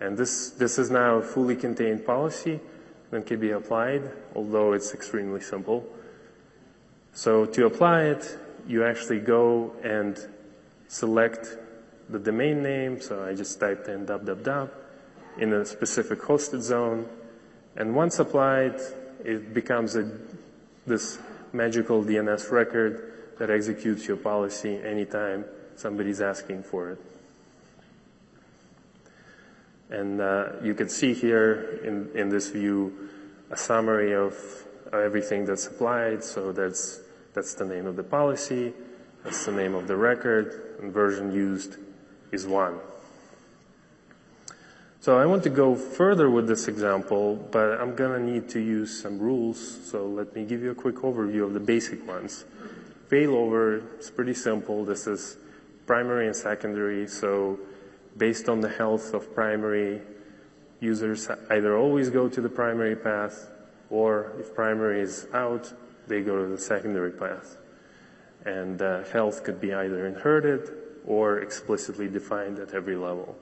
And 0.00 0.16
this, 0.16 0.50
this 0.50 0.78
is 0.78 0.90
now 0.90 1.16
a 1.16 1.22
fully 1.22 1.56
contained 1.56 2.04
policy 2.04 2.60
that 3.10 3.26
can 3.26 3.38
be 3.38 3.50
applied, 3.50 4.10
although 4.34 4.72
it's 4.72 4.92
extremely 4.94 5.40
simple. 5.40 5.86
So 7.14 7.46
to 7.46 7.66
apply 7.66 8.02
it, 8.04 8.38
you 8.66 8.84
actually 8.84 9.20
go 9.20 9.72
and 9.82 10.18
select 10.88 11.48
the 12.10 12.18
domain 12.18 12.62
name. 12.62 13.00
So 13.00 13.24
I 13.24 13.34
just 13.34 13.58
typed 13.58 13.88
in 13.88 14.04
www 14.06 14.70
in 15.38 15.52
a 15.52 15.64
specific 15.64 16.20
hosted 16.20 16.60
zone. 16.60 17.06
And 17.76 17.94
once 17.94 18.18
applied, 18.18 18.80
it 19.24 19.52
becomes 19.52 19.96
a, 19.96 20.10
this 20.86 21.18
magical 21.52 22.04
DNS 22.04 22.50
record 22.50 23.12
that 23.38 23.50
executes 23.50 24.06
your 24.06 24.16
policy 24.16 24.76
anytime 24.76 25.44
somebody's 25.76 26.20
asking 26.20 26.62
for 26.62 26.90
it. 26.90 27.00
And 29.90 30.20
uh, 30.20 30.52
you 30.62 30.74
can 30.74 30.88
see 30.88 31.14
here 31.14 31.80
in, 31.84 32.10
in 32.14 32.28
this 32.28 32.50
view 32.50 33.10
a 33.50 33.56
summary 33.56 34.14
of 34.14 34.34
everything 34.92 35.44
that's 35.44 35.66
applied. 35.66 36.22
So 36.22 36.52
that's, 36.52 37.00
that's 37.34 37.54
the 37.54 37.64
name 37.64 37.86
of 37.86 37.96
the 37.96 38.02
policy, 38.02 38.72
that's 39.22 39.44
the 39.44 39.52
name 39.52 39.74
of 39.74 39.86
the 39.88 39.96
record, 39.96 40.76
and 40.80 40.92
version 40.92 41.32
used 41.32 41.76
is 42.32 42.46
one. 42.46 42.78
So 45.00 45.18
I 45.18 45.26
want 45.26 45.42
to 45.42 45.50
go 45.50 45.74
further 45.74 46.30
with 46.30 46.48
this 46.48 46.66
example, 46.66 47.36
but 47.50 47.78
I'm 47.78 47.94
gonna 47.94 48.20
need 48.20 48.48
to 48.50 48.58
use 48.60 49.02
some 49.02 49.18
rules. 49.18 49.60
So 49.90 50.06
let 50.06 50.34
me 50.34 50.44
give 50.46 50.62
you 50.62 50.70
a 50.70 50.74
quick 50.74 50.96
overview 50.96 51.44
of 51.44 51.52
the 51.52 51.60
basic 51.60 52.06
ones. 52.08 52.46
Failover 53.10 53.82
is 53.98 54.10
pretty 54.10 54.32
simple. 54.32 54.82
This 54.84 55.06
is 55.06 55.36
primary 55.86 56.26
and 56.26 56.34
secondary. 56.34 57.06
So 57.06 57.58
based 58.16 58.48
on 58.48 58.62
the 58.62 58.68
health 58.70 59.12
of 59.12 59.34
primary, 59.34 60.00
users 60.80 61.28
either 61.50 61.76
always 61.76 62.08
go 62.08 62.28
to 62.28 62.40
the 62.40 62.48
primary 62.48 62.96
path, 62.96 63.50
or 63.90 64.32
if 64.38 64.54
primary 64.54 65.02
is 65.02 65.26
out, 65.34 65.72
they 66.06 66.20
go 66.20 66.42
to 66.42 66.48
the 66.48 66.58
secondary 66.58 67.10
path. 67.10 67.56
And 68.44 68.80
uh, 68.82 69.04
health 69.04 69.44
could 69.44 69.60
be 69.60 69.72
either 69.72 70.06
inherited 70.06 70.70
or 71.06 71.38
explicitly 71.38 72.08
defined 72.08 72.58
at 72.58 72.74
every 72.74 72.96
level. 72.96 73.36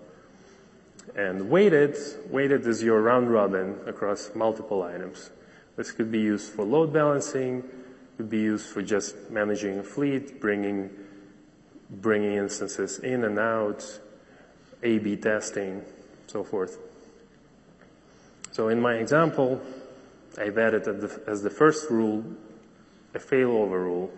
And 1.16 1.50
weighted, 1.50 1.97
weighted 2.31 2.66
is 2.66 2.83
your 2.83 3.02
round 3.02 3.31
robin 3.31 3.78
across 3.87 4.31
multiple 4.35 4.83
items. 4.83 5.31
This 5.76 5.90
could 5.90 6.12
be 6.12 6.21
used 6.21 6.52
for 6.52 6.64
load 6.64 6.92
balancing, 6.92 7.64
could 8.16 8.31
be 8.31 8.38
used 8.38 8.66
for 8.66 8.83
just 8.83 9.31
managing 9.31 9.78
a 9.78 9.83
fleet, 9.83 10.40
bringing, 10.40 10.90
bringing 11.90 12.35
instances 12.35 12.99
in 13.00 13.25
and 13.25 13.38
out, 13.38 14.00
A-B 14.83 15.16
testing, 15.16 15.83
so 16.26 16.45
forth. 16.45 16.78
So 18.52 18.69
in 18.69 18.81
my 18.81 18.95
example, 18.95 19.61
I've 20.38 20.59
added 20.59 20.87
as 21.26 21.42
the 21.42 21.50
first 21.50 21.90
rule 21.90 22.25
a 23.14 23.19
failover 23.19 23.85
rule. 23.85 24.11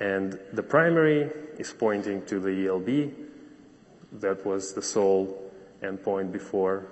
And 0.00 0.38
the 0.52 0.62
primary 0.62 1.30
is 1.58 1.72
pointing 1.72 2.24
to 2.26 2.40
the 2.40 2.66
ELB. 2.66 3.12
That 4.20 4.44
was 4.44 4.74
the 4.74 4.82
sole 4.82 5.50
endpoint 5.82 6.32
before. 6.32 6.86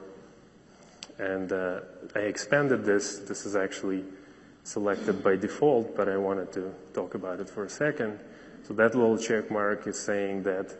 And 1.19 1.53
uh, 1.53 1.81
I 2.15 2.21
expanded 2.21 2.85
this. 2.85 3.19
This 3.19 3.47
is 3.47 3.57
actually 3.57 4.05
selected 4.63 5.23
by 5.23 5.37
default, 5.37 5.97
but 5.97 6.09
I 6.09 6.17
wanted 6.17 6.53
to 6.53 6.73
talk 6.95 7.15
about 7.15 7.41
it 7.41 7.49
for 7.49 7.65
a 7.65 7.69
second. 7.69 8.19
So 8.63 8.75
that 8.75 8.95
little 8.95 9.19
check 9.19 9.51
mark 9.51 9.87
is 9.87 9.99
saying 9.99 10.45
that 10.45 10.75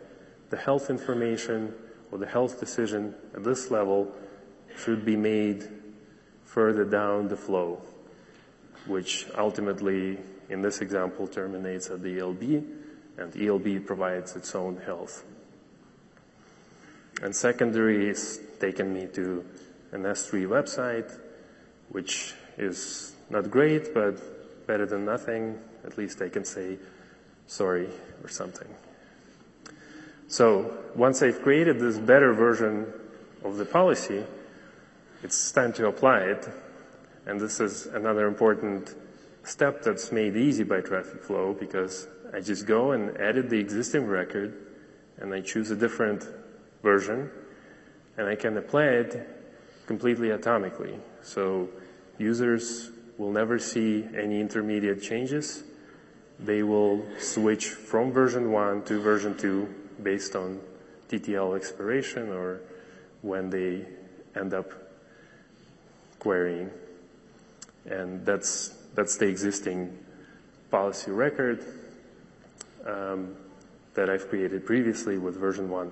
the 0.49 0.57
health 0.57 0.89
information 0.89 1.73
or 2.11 2.17
the 2.17 2.27
health 2.27 2.59
decision 2.59 3.15
at 3.35 3.43
this 3.43 3.71
level 3.71 4.11
should 4.77 5.05
be 5.05 5.15
made 5.15 5.67
further 6.43 6.85
down 6.85 7.27
the 7.27 7.37
flow, 7.37 7.81
which 8.87 9.27
ultimately, 9.37 10.17
in 10.49 10.61
this 10.61 10.81
example, 10.81 11.27
terminates 11.27 11.89
at 11.89 12.01
the 12.01 12.19
ELB, 12.19 12.63
and 13.17 13.35
ELB 13.39 13.85
provides 13.85 14.35
its 14.35 14.55
own 14.55 14.77
health. 14.77 15.23
And 17.21 17.35
secondary 17.35 18.09
is 18.09 18.39
taken 18.59 18.93
me 18.93 19.07
to 19.13 19.45
an 19.91 20.03
S3 20.03 20.47
website, 20.47 21.19
which 21.89 22.33
is 22.57 23.15
not 23.29 23.51
great, 23.51 23.93
but 23.93 24.67
better 24.67 24.85
than 24.85 25.05
nothing. 25.05 25.59
At 25.85 25.97
least 25.97 26.21
I 26.21 26.29
can 26.29 26.45
say 26.45 26.77
sorry 27.47 27.89
or 28.23 28.29
something. 28.29 28.67
So 30.27 30.77
once 30.95 31.21
I've 31.21 31.41
created 31.41 31.79
this 31.79 31.97
better 31.97 32.33
version 32.33 32.91
of 33.43 33.57
the 33.57 33.65
policy, 33.65 34.23
it's 35.23 35.51
time 35.51 35.73
to 35.73 35.87
apply 35.87 36.19
it. 36.21 36.47
And 37.25 37.39
this 37.39 37.59
is 37.59 37.85
another 37.87 38.27
important 38.27 38.95
step 39.43 39.83
that's 39.83 40.11
made 40.11 40.35
easy 40.35 40.63
by 40.63 40.81
Traffic 40.81 41.23
flow 41.23 41.53
because 41.53 42.07
I 42.33 42.39
just 42.39 42.65
go 42.65 42.91
and 42.91 43.17
edit 43.17 43.49
the 43.49 43.59
existing 43.59 44.07
record 44.07 44.67
and 45.19 45.33
I 45.33 45.41
choose 45.41 45.69
a 45.71 45.75
different 45.75 46.27
version, 46.81 47.29
and 48.17 48.27
I 48.27 48.35
can 48.35 48.57
apply 48.57 48.85
it 48.85 49.29
completely 49.85 50.29
atomically. 50.29 50.99
So 51.21 51.69
users 52.17 52.89
will 53.17 53.31
never 53.31 53.59
see 53.59 54.07
any 54.17 54.39
intermediate 54.39 55.03
changes. 55.03 55.63
They 56.39 56.63
will 56.63 57.05
switch 57.19 57.67
from 57.67 58.11
version 58.11 58.51
1 58.51 58.83
to 58.85 58.99
version 58.99 59.37
2 59.37 59.67
based 60.01 60.35
on 60.35 60.59
TTL 61.09 61.55
expiration 61.55 62.29
or 62.29 62.61
when 63.21 63.51
they 63.51 63.85
end 64.35 64.55
up 64.55 64.71
querying. 66.17 66.71
And 67.85 68.25
that's, 68.25 68.69
that's 68.95 69.17
the 69.17 69.27
existing 69.27 69.97
policy 70.69 71.11
record 71.11 71.65
um, 72.85 73.35
that 73.93 74.09
I've 74.09 74.29
created 74.29 74.65
previously 74.65 75.17
with 75.17 75.35
version 75.35 75.69
1. 75.69 75.91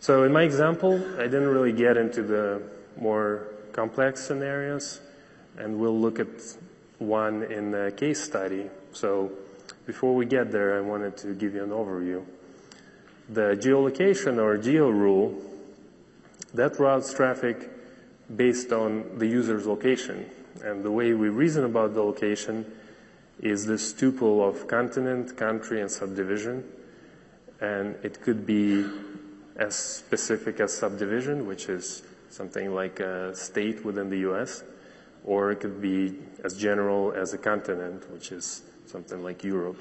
So 0.00 0.24
in 0.24 0.32
my 0.32 0.42
example, 0.42 0.94
I 1.18 1.24
didn't 1.24 1.48
really 1.48 1.72
get 1.72 1.96
into 1.96 2.22
the 2.22 2.62
more 2.98 3.48
complex 3.72 4.24
scenarios, 4.24 5.00
and 5.56 5.78
we'll 5.78 5.98
look 5.98 6.18
at 6.20 6.28
one 6.98 7.42
in 7.44 7.70
the 7.70 7.92
case 7.96 8.22
study. 8.22 8.68
So 8.92 9.32
before 9.86 10.14
we 10.14 10.26
get 10.26 10.52
there, 10.52 10.76
I 10.76 10.80
wanted 10.80 11.16
to 11.18 11.34
give 11.34 11.54
you 11.54 11.64
an 11.64 11.70
overview. 11.70 12.24
The 13.30 13.58
geolocation 13.60 14.38
or 14.38 14.58
geo 14.58 14.90
rule, 14.90 15.40
that 16.52 16.78
routes 16.78 17.12
traffic 17.14 17.70
based 18.36 18.72
on 18.72 19.18
the 19.18 19.26
user's 19.26 19.66
location. 19.66 20.28
And 20.62 20.84
the 20.84 20.90
way 20.90 21.12
we 21.14 21.28
reason 21.28 21.64
about 21.64 21.94
the 21.94 22.02
location 22.02 22.64
is 23.40 23.66
this 23.66 23.92
tuple 23.92 24.46
of 24.48 24.66
continent, 24.68 25.36
country, 25.36 25.80
and 25.80 25.90
subdivision. 25.90 26.64
And 27.60 27.96
it 28.02 28.20
could 28.22 28.46
be 28.46 28.84
as 29.56 29.76
specific 29.76 30.60
as 30.60 30.76
subdivision, 30.76 31.46
which 31.46 31.68
is 31.68 32.02
something 32.30 32.74
like 32.74 33.00
a 33.00 33.34
state 33.34 33.84
within 33.84 34.10
the 34.10 34.18
US, 34.30 34.64
or 35.24 35.52
it 35.52 35.60
could 35.60 35.80
be 35.80 36.16
as 36.42 36.56
general 36.56 37.12
as 37.12 37.32
a 37.32 37.38
continent, 37.38 38.10
which 38.10 38.32
is 38.32 38.62
something 38.86 39.22
like 39.22 39.44
Europe. 39.44 39.80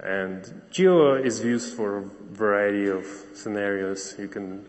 And 0.00 0.62
Geo 0.70 1.14
is 1.14 1.44
used 1.44 1.76
for 1.76 1.98
a 1.98 2.02
variety 2.02 2.88
of 2.88 3.04
scenarios. 3.34 4.14
You 4.18 4.28
can 4.28 4.66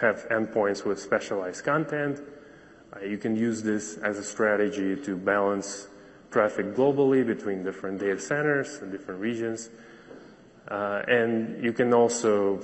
have 0.00 0.26
endpoints 0.30 0.84
with 0.84 1.00
specialized 1.00 1.64
content. 1.64 2.20
Uh, 2.94 3.04
you 3.04 3.18
can 3.18 3.36
use 3.36 3.62
this 3.62 3.98
as 3.98 4.18
a 4.18 4.24
strategy 4.24 4.96
to 4.96 5.16
balance 5.16 5.88
traffic 6.30 6.74
globally 6.74 7.24
between 7.24 7.62
different 7.62 8.00
data 8.00 8.18
centers 8.18 8.78
and 8.82 8.90
different 8.90 9.20
regions. 9.20 9.70
Uh, 10.68 11.02
and 11.06 11.62
you 11.62 11.72
can 11.72 11.92
also 11.92 12.60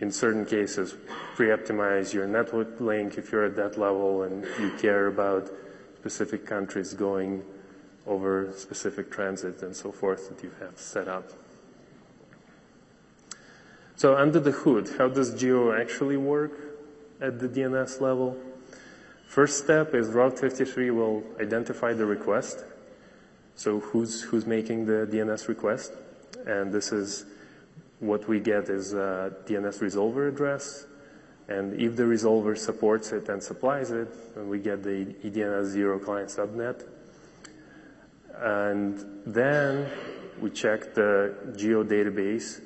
in 0.00 0.12
certain 0.12 0.46
cases, 0.46 0.94
pre-optimize 1.34 2.12
your 2.12 2.26
network 2.26 2.80
link 2.80 3.18
if 3.18 3.32
you're 3.32 3.44
at 3.44 3.56
that 3.56 3.78
level 3.78 4.22
and 4.22 4.44
you 4.60 4.70
care 4.78 5.08
about 5.08 5.50
specific 5.98 6.46
countries 6.46 6.94
going 6.94 7.42
over 8.08 8.52
specific 8.56 9.10
transit 9.10 9.62
and 9.62 9.76
so 9.76 9.92
forth 9.92 10.28
that 10.28 10.42
you 10.42 10.50
have 10.60 10.78
set 10.78 11.06
up. 11.06 11.30
So 13.96 14.16
under 14.16 14.40
the 14.40 14.52
hood, 14.52 14.88
how 14.96 15.08
does 15.08 15.34
geo 15.34 15.72
actually 15.72 16.16
work 16.16 16.52
at 17.20 17.38
the 17.38 17.48
DNS 17.48 18.00
level? 18.00 18.36
First 19.26 19.58
step 19.62 19.94
is 19.94 20.08
Route 20.08 20.38
53 20.38 20.90
will 20.90 21.22
identify 21.40 21.92
the 21.92 22.06
request. 22.06 22.64
So 23.56 23.80
who's, 23.80 24.22
who's 24.22 24.46
making 24.46 24.86
the 24.86 25.06
DNS 25.10 25.48
request? 25.48 25.92
And 26.46 26.72
this 26.72 26.92
is 26.92 27.26
what 27.98 28.28
we 28.28 28.40
get 28.40 28.68
is 28.68 28.94
a 28.94 29.34
DNS 29.46 29.80
resolver 29.80 30.28
address. 30.28 30.86
And 31.48 31.80
if 31.80 31.96
the 31.96 32.04
resolver 32.04 32.56
supports 32.56 33.12
it 33.12 33.28
and 33.28 33.42
supplies 33.42 33.90
it, 33.90 34.08
then 34.34 34.48
we 34.48 34.58
get 34.60 34.82
the 34.82 35.06
EDNS 35.24 35.66
0 35.66 35.98
client 35.98 36.28
subnet. 36.28 36.86
And 38.40 39.04
then 39.26 39.90
we 40.40 40.50
check 40.50 40.94
the 40.94 41.34
geo 41.56 41.82
database 41.84 42.60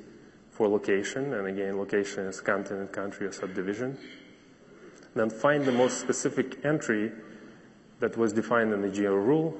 for 0.51 0.67
location. 0.67 1.33
And 1.33 1.47
again, 1.47 1.77
location 1.77 2.27
is 2.27 2.39
continent, 2.41 2.91
country, 2.91 3.27
or 3.27 3.31
subdivision. 3.31 3.97
Then 5.15 5.29
find 5.29 5.65
the 5.65 5.71
most 5.71 5.99
specific 5.99 6.63
entry 6.63 7.11
that 7.99 8.17
was 8.17 8.33
defined 8.33 8.73
in 8.73 8.81
the 8.81 8.89
geo 8.89 9.15
rule, 9.15 9.57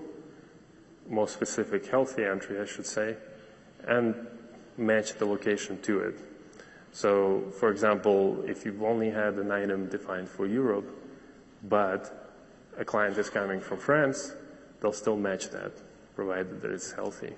most 1.10 1.34
specific 1.34 1.86
healthy 1.86 2.25
entry, 2.25 2.60
I 2.60 2.65
should 2.65 2.86
say, 2.86 3.15
and 3.88 4.15
match 4.77 5.13
the 5.13 5.25
location 5.25 5.82
to 5.84 6.00
it. 6.00 6.20
So, 6.91 7.51
for 7.60 7.72
example, 7.72 8.43
if 8.48 8.65
you've 8.65 8.84
only 8.84 9.10
had 9.10 9.36
an 9.36 9.51
item 9.51 9.88
defined 9.88 10.29
for 10.29 10.46
Europe, 10.46 10.89
but 11.63 12.36
a 12.77 12.86
client 12.86 13.17
is 13.17 13.29
coming 13.29 13.60
from 13.62 13.79
France, 13.79 14.36
they'll 14.82 14.93
still 14.93 15.17
match 15.17 15.50
that, 15.50 15.72
provided 16.15 16.62
that 16.62 16.72
it's 16.72 16.91
healthy. 16.91 17.34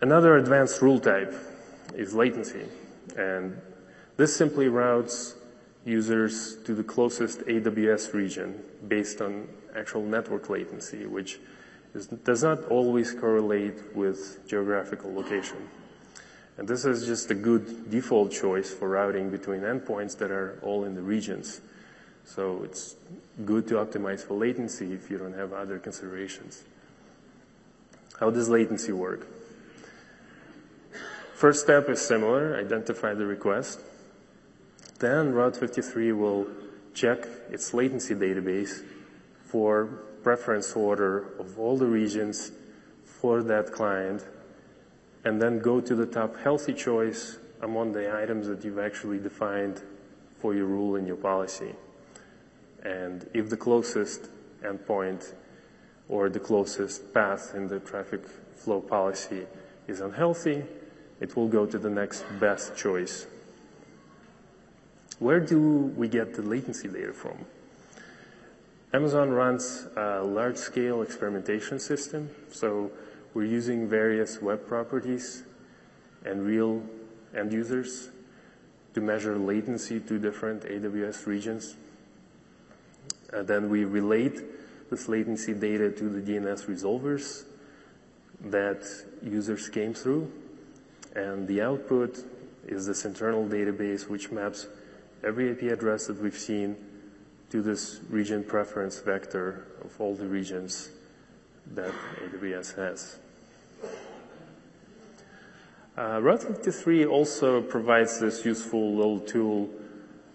Another 0.00 0.36
advanced 0.36 0.80
rule 0.80 0.98
type 0.98 1.34
is 1.94 2.14
latency, 2.14 2.64
and 3.16 3.60
this 4.16 4.34
simply 4.34 4.68
routes 4.68 5.34
users 5.84 6.56
to 6.64 6.74
the 6.74 6.84
closest 6.84 7.40
AWS 7.40 8.12
region 8.12 8.62
based 8.88 9.20
on 9.20 9.48
actual 9.76 10.02
network 10.02 10.48
latency, 10.48 11.06
which 11.06 11.38
is, 11.94 12.06
does 12.06 12.42
not 12.42 12.64
always 12.66 13.12
correlate 13.12 13.94
with 13.94 14.46
geographical 14.46 15.12
location. 15.12 15.68
And 16.58 16.68
this 16.68 16.84
is 16.84 17.06
just 17.06 17.30
a 17.30 17.34
good 17.34 17.90
default 17.90 18.32
choice 18.32 18.70
for 18.70 18.88
routing 18.88 19.30
between 19.30 19.60
endpoints 19.60 20.16
that 20.18 20.30
are 20.30 20.58
all 20.62 20.84
in 20.84 20.94
the 20.94 21.02
regions. 21.02 21.60
So 22.34 22.62
it's 22.62 22.94
good 23.44 23.66
to 23.68 23.74
optimize 23.74 24.20
for 24.20 24.34
latency 24.34 24.92
if 24.92 25.10
you 25.10 25.18
don't 25.18 25.32
have 25.32 25.52
other 25.52 25.80
considerations. 25.80 26.62
How 28.20 28.30
does 28.30 28.48
latency 28.48 28.92
work? 28.92 29.26
First 31.34 31.64
step 31.64 31.88
is 31.88 32.00
similar, 32.00 32.56
identify 32.56 33.14
the 33.14 33.26
request. 33.26 33.80
Then 35.00 35.32
Route 35.32 35.56
53 35.56 36.12
will 36.12 36.46
check 36.94 37.26
its 37.50 37.74
latency 37.74 38.14
database 38.14 38.84
for 39.42 39.86
preference 40.22 40.74
order 40.74 41.36
of 41.40 41.58
all 41.58 41.76
the 41.76 41.86
regions 41.86 42.52
for 43.04 43.42
that 43.42 43.72
client, 43.72 44.24
and 45.24 45.42
then 45.42 45.58
go 45.58 45.80
to 45.80 45.96
the 45.96 46.06
top 46.06 46.36
healthy 46.36 46.74
choice 46.74 47.38
among 47.60 47.92
the 47.92 48.16
items 48.16 48.46
that 48.46 48.64
you've 48.64 48.78
actually 48.78 49.18
defined 49.18 49.82
for 50.38 50.54
your 50.54 50.66
rule 50.66 50.94
and 50.94 51.08
your 51.08 51.16
policy. 51.16 51.74
And 52.82 53.28
if 53.34 53.50
the 53.50 53.56
closest 53.56 54.28
endpoint 54.62 55.32
or 56.08 56.28
the 56.28 56.40
closest 56.40 57.12
path 57.12 57.54
in 57.54 57.68
the 57.68 57.80
traffic 57.80 58.26
flow 58.54 58.80
policy 58.80 59.46
is 59.86 60.00
unhealthy, 60.00 60.64
it 61.20 61.36
will 61.36 61.48
go 61.48 61.66
to 61.66 61.78
the 61.78 61.90
next 61.90 62.24
best 62.38 62.76
choice. 62.76 63.26
Where 65.18 65.40
do 65.40 65.60
we 65.96 66.08
get 66.08 66.34
the 66.34 66.42
latency 66.42 66.88
data 66.88 67.12
from? 67.12 67.44
Amazon 68.92 69.30
runs 69.30 69.86
a 69.96 70.22
large-scale 70.22 71.02
experimentation 71.02 71.78
system, 71.78 72.30
so 72.50 72.90
we're 73.34 73.44
using 73.44 73.88
various 73.88 74.42
web 74.42 74.66
properties 74.66 75.44
and 76.24 76.42
real 76.42 76.82
end 77.36 77.52
users 77.52 78.10
to 78.94 79.00
measure 79.00 79.38
latency 79.38 80.00
to 80.00 80.18
different 80.18 80.64
AWS 80.64 81.26
regions. 81.26 81.76
And 83.32 83.46
then 83.46 83.68
we 83.68 83.84
relate 83.84 84.42
this 84.90 85.08
latency 85.08 85.54
data 85.54 85.90
to 85.90 86.08
the 86.08 86.20
DNS 86.20 86.66
resolvers 86.66 87.44
that 88.46 88.84
users 89.22 89.68
came 89.68 89.94
through. 89.94 90.30
And 91.14 91.46
the 91.46 91.62
output 91.62 92.24
is 92.66 92.86
this 92.86 93.04
internal 93.04 93.44
database 93.46 94.08
which 94.08 94.30
maps 94.30 94.66
every 95.24 95.50
IP 95.50 95.62
address 95.62 96.06
that 96.06 96.20
we've 96.20 96.38
seen 96.38 96.76
to 97.50 97.62
this 97.62 98.00
region 98.08 98.44
preference 98.44 99.00
vector 99.00 99.66
of 99.84 100.00
all 100.00 100.14
the 100.14 100.26
regions 100.26 100.90
that 101.74 101.92
AWS 102.22 102.76
has. 102.76 103.18
Uh, 105.98 106.20
Route 106.22 106.42
53 106.42 107.04
also 107.04 107.60
provides 107.60 108.20
this 108.20 108.44
useful 108.44 108.94
little 108.94 109.20
tool 109.20 109.68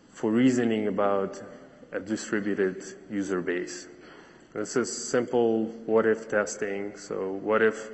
for 0.09 0.31
reasoning 0.31 0.87
about 0.87 1.41
a 1.95 1.99
distributed 1.99 2.83
user 3.09 3.41
base. 3.41 3.87
This 4.53 4.75
is 4.75 5.09
simple 5.09 5.65
what 5.85 6.05
if 6.05 6.29
testing. 6.29 6.97
So 6.97 7.31
what 7.31 7.61
if 7.61 7.89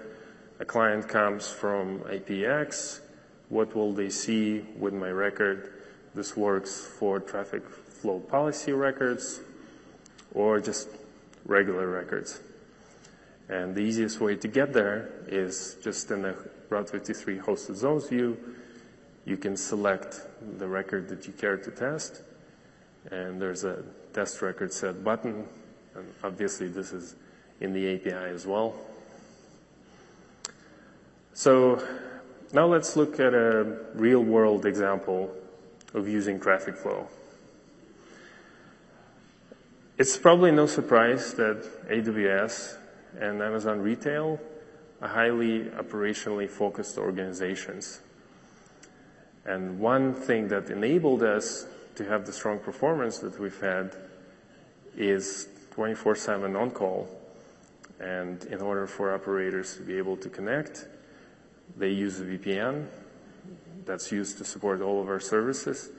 a 0.60 0.66
client 0.66 1.08
comes 1.08 1.48
from 1.48 2.00
IPX? 2.00 3.02
What 3.50 3.76
will 3.76 3.94
they 3.94 4.10
see 4.10 4.66
with 4.78 4.94
my 4.94 5.10
record? 5.10 5.74
This 6.16 6.36
works 6.36 6.86
for 7.00 7.20
traffic 7.20 7.68
flow 7.70 8.20
policy 8.20 8.72
records 8.72 9.42
or 10.34 10.60
just 10.60 10.90
regular 11.46 11.88
records. 11.88 12.40
And 13.50 13.76
the 13.76 13.82
easiest 13.82 14.20
way 14.20 14.36
to 14.36 14.48
get 14.48 14.74
there 14.74 15.12
is 15.28 15.78
just 15.84 16.10
in 16.10 16.24
the 16.24 16.36
Route 16.70 16.90
53 16.90 17.38
hosted 17.40 17.76
zones 17.76 18.08
view, 18.08 18.38
you 19.26 19.38
can 19.38 19.58
select 19.58 20.22
the 20.58 20.68
record 20.68 21.10
that 21.10 21.28
you 21.28 21.34
care 21.34 21.58
to 21.58 21.70
test. 21.70 22.24
And 23.10 23.42
there's 23.42 23.64
a 23.64 23.84
test 24.14 24.42
record 24.42 24.72
set 24.72 25.04
button. 25.04 25.48
And 25.96 26.06
obviously 26.24 26.68
this 26.68 26.94
is 26.94 27.16
in 27.60 27.74
the 27.74 27.96
API 27.96 28.34
as 28.34 28.46
well. 28.46 28.76
So 31.34 31.82
now 32.54 32.68
let's 32.68 32.96
look 32.96 33.20
at 33.20 33.34
a 33.34 33.80
real 33.96 34.22
world 34.22 34.66
example 34.66 35.34
of 35.94 36.08
using 36.08 36.40
traffic 36.40 36.76
flow. 36.76 37.08
It's 39.98 40.18
probably 40.18 40.52
no 40.52 40.66
surprise 40.66 41.34
that 41.36 41.64
AWS 41.90 42.78
and 43.20 43.42
Amazon 43.42 43.82
Retail 43.82 44.40
are 45.02 45.08
highly 45.08 45.66
operationally 45.66 46.50
focused 46.50 46.98
organizations. 46.98 48.02
And 49.46 49.80
one 49.80 50.14
thing 50.14 50.48
that 50.50 50.70
enabled 50.70 51.24
us 51.24 51.66
to 52.04 52.10
have 52.10 52.26
the 52.26 52.34
strong 52.34 52.60
performance 52.60 53.20
that 53.20 53.40
we've 53.40 53.60
had 53.62 53.96
is 54.98 55.48
24/7 55.76 56.56
on 56.56 56.72
call. 56.72 57.08
And 58.00 58.44
in 58.46 58.62
order 58.62 58.88
for 58.88 59.14
operators 59.14 59.78
to 59.78 59.84
be 59.84 59.98
able 59.98 60.18
to 60.18 60.30
connect, 60.30 60.88
they 61.78 61.90
use 61.90 62.20
a 62.20 62.26
VPN 62.26 62.88
that's 63.86 64.12
used 64.12 64.38
to 64.40 64.44
support 64.44 64.82
all 64.82 65.02
of 65.02 65.10
our 65.10 65.20
services. 65.20 65.92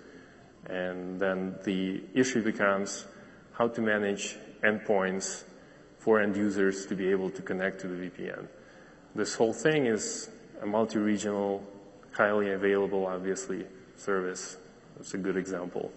And 0.66 1.20
then 1.20 1.56
the 1.64 2.02
issue 2.14 2.42
becomes 2.42 3.06
how 3.52 3.68
to 3.68 3.80
manage 3.80 4.36
endpoints 4.62 5.44
for 5.98 6.20
end 6.20 6.36
users 6.36 6.86
to 6.86 6.96
be 6.96 7.10
able 7.10 7.30
to 7.30 7.42
connect 7.42 7.80
to 7.82 7.88
the 7.88 7.94
VPN. 7.94 8.48
This 9.14 9.34
whole 9.34 9.52
thing 9.52 9.86
is 9.86 10.30
a 10.60 10.66
multi-regional, 10.66 11.62
highly 12.12 12.50
available, 12.50 13.06
obviously, 13.06 13.66
service. 13.96 14.56
That's 14.96 15.14
a 15.14 15.18
good 15.18 15.36
example. 15.36 15.92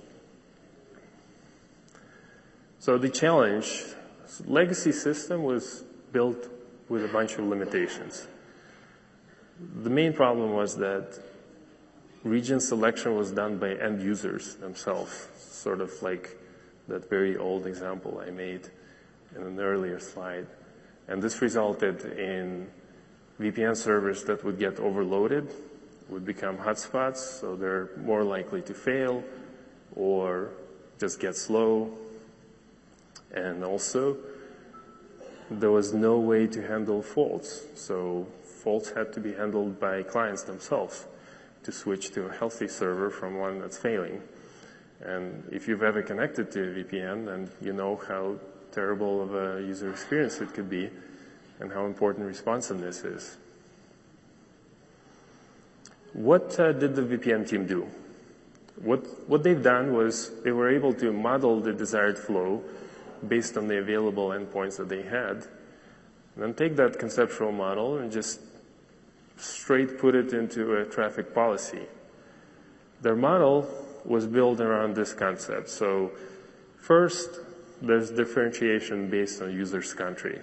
So 2.79 2.97
the 2.97 3.09
challenge, 3.09 3.83
legacy 4.45 4.91
system 4.91 5.43
was 5.43 5.83
built 6.11 6.49
with 6.87 7.03
a 7.03 7.07
bunch 7.07 7.33
of 7.33 7.45
limitations. 7.45 8.27
The 9.81 9.89
main 9.89 10.13
problem 10.13 10.53
was 10.53 10.77
that 10.77 11.19
region 12.23 12.59
selection 12.59 13.15
was 13.15 13.31
done 13.31 13.57
by 13.57 13.73
end 13.73 14.01
users 14.01 14.55
themselves, 14.55 15.27
sort 15.37 15.81
of 15.81 15.91
like 16.01 16.37
that 16.87 17.09
very 17.09 17.37
old 17.37 17.65
example 17.65 18.21
I 18.25 18.29
made 18.31 18.69
in 19.35 19.43
an 19.43 19.59
earlier 19.59 19.99
slide. 19.99 20.47
And 21.07 21.21
this 21.21 21.41
resulted 21.41 22.03
in 22.17 22.67
VPN 23.39 23.75
servers 23.75 24.23
that 24.25 24.43
would 24.43 24.59
get 24.59 24.79
overloaded, 24.79 25.51
would 26.09 26.25
become 26.25 26.57
hotspots, 26.57 27.17
so 27.17 27.55
they're 27.55 27.89
more 27.97 28.23
likely 28.23 28.61
to 28.63 28.73
fail 28.73 29.23
or 29.95 30.51
just 30.99 31.19
get 31.19 31.35
slow. 31.35 31.91
And 33.33 33.63
also, 33.63 34.17
there 35.49 35.71
was 35.71 35.93
no 35.93 36.19
way 36.19 36.47
to 36.47 36.65
handle 36.65 37.01
faults, 37.01 37.63
so 37.75 38.27
faults 38.43 38.89
had 38.91 39.13
to 39.13 39.19
be 39.19 39.33
handled 39.33 39.79
by 39.79 40.03
clients 40.03 40.43
themselves 40.43 41.05
to 41.63 41.71
switch 41.71 42.11
to 42.11 42.27
a 42.27 42.33
healthy 42.33 42.67
server 42.67 43.09
from 43.09 43.37
one 43.37 43.59
that's 43.59 43.77
failing. 43.77 44.21
And 45.01 45.43
if 45.51 45.67
you've 45.67 45.83
ever 45.83 46.01
connected 46.01 46.51
to 46.51 46.61
a 46.61 46.83
VPN, 46.83 47.25
then 47.25 47.49
you 47.61 47.73
know 47.73 47.99
how 48.07 48.35
terrible 48.71 49.21
of 49.21 49.35
a 49.35 49.61
user 49.61 49.89
experience 49.89 50.39
it 50.41 50.53
could 50.53 50.69
be 50.69 50.89
and 51.59 51.71
how 51.71 51.85
important 51.85 52.25
responsiveness 52.25 53.03
is. 53.03 53.37
What 56.15 56.57
uh, 56.57 56.71
did 56.71 56.95
the 56.95 57.01
VPN 57.01 57.45
team 57.45 57.67
do? 57.67 57.89
What, 58.81 59.43
they've 59.43 59.61
done 59.61 59.93
was 59.93 60.31
they 60.43 60.53
were 60.53 60.73
able 60.73 60.93
to 60.93 61.11
model 61.11 61.59
the 61.59 61.73
desired 61.73 62.17
flow 62.17 62.63
based 63.27 63.57
on 63.57 63.67
the 63.67 63.79
available 63.79 64.29
endpoints 64.29 64.77
that 64.77 64.87
they 64.87 65.01
had, 65.01 65.45
then 66.37 66.53
take 66.53 66.77
that 66.77 66.99
conceptual 66.99 67.51
model 67.51 67.97
and 67.97 68.13
just 68.13 68.39
straight 69.35 69.99
put 69.99 70.15
it 70.15 70.31
into 70.31 70.77
a 70.77 70.85
traffic 70.85 71.33
policy. 71.33 71.83
Their 73.01 73.17
model 73.17 73.67
was 74.05 74.25
built 74.25 74.61
around 74.61 74.95
this 74.95 75.13
concept. 75.13 75.67
So 75.67 76.11
first, 76.77 77.41
there's 77.81 78.09
differentiation 78.09 79.09
based 79.09 79.41
on 79.41 79.51
user's 79.51 79.93
country. 79.93 80.39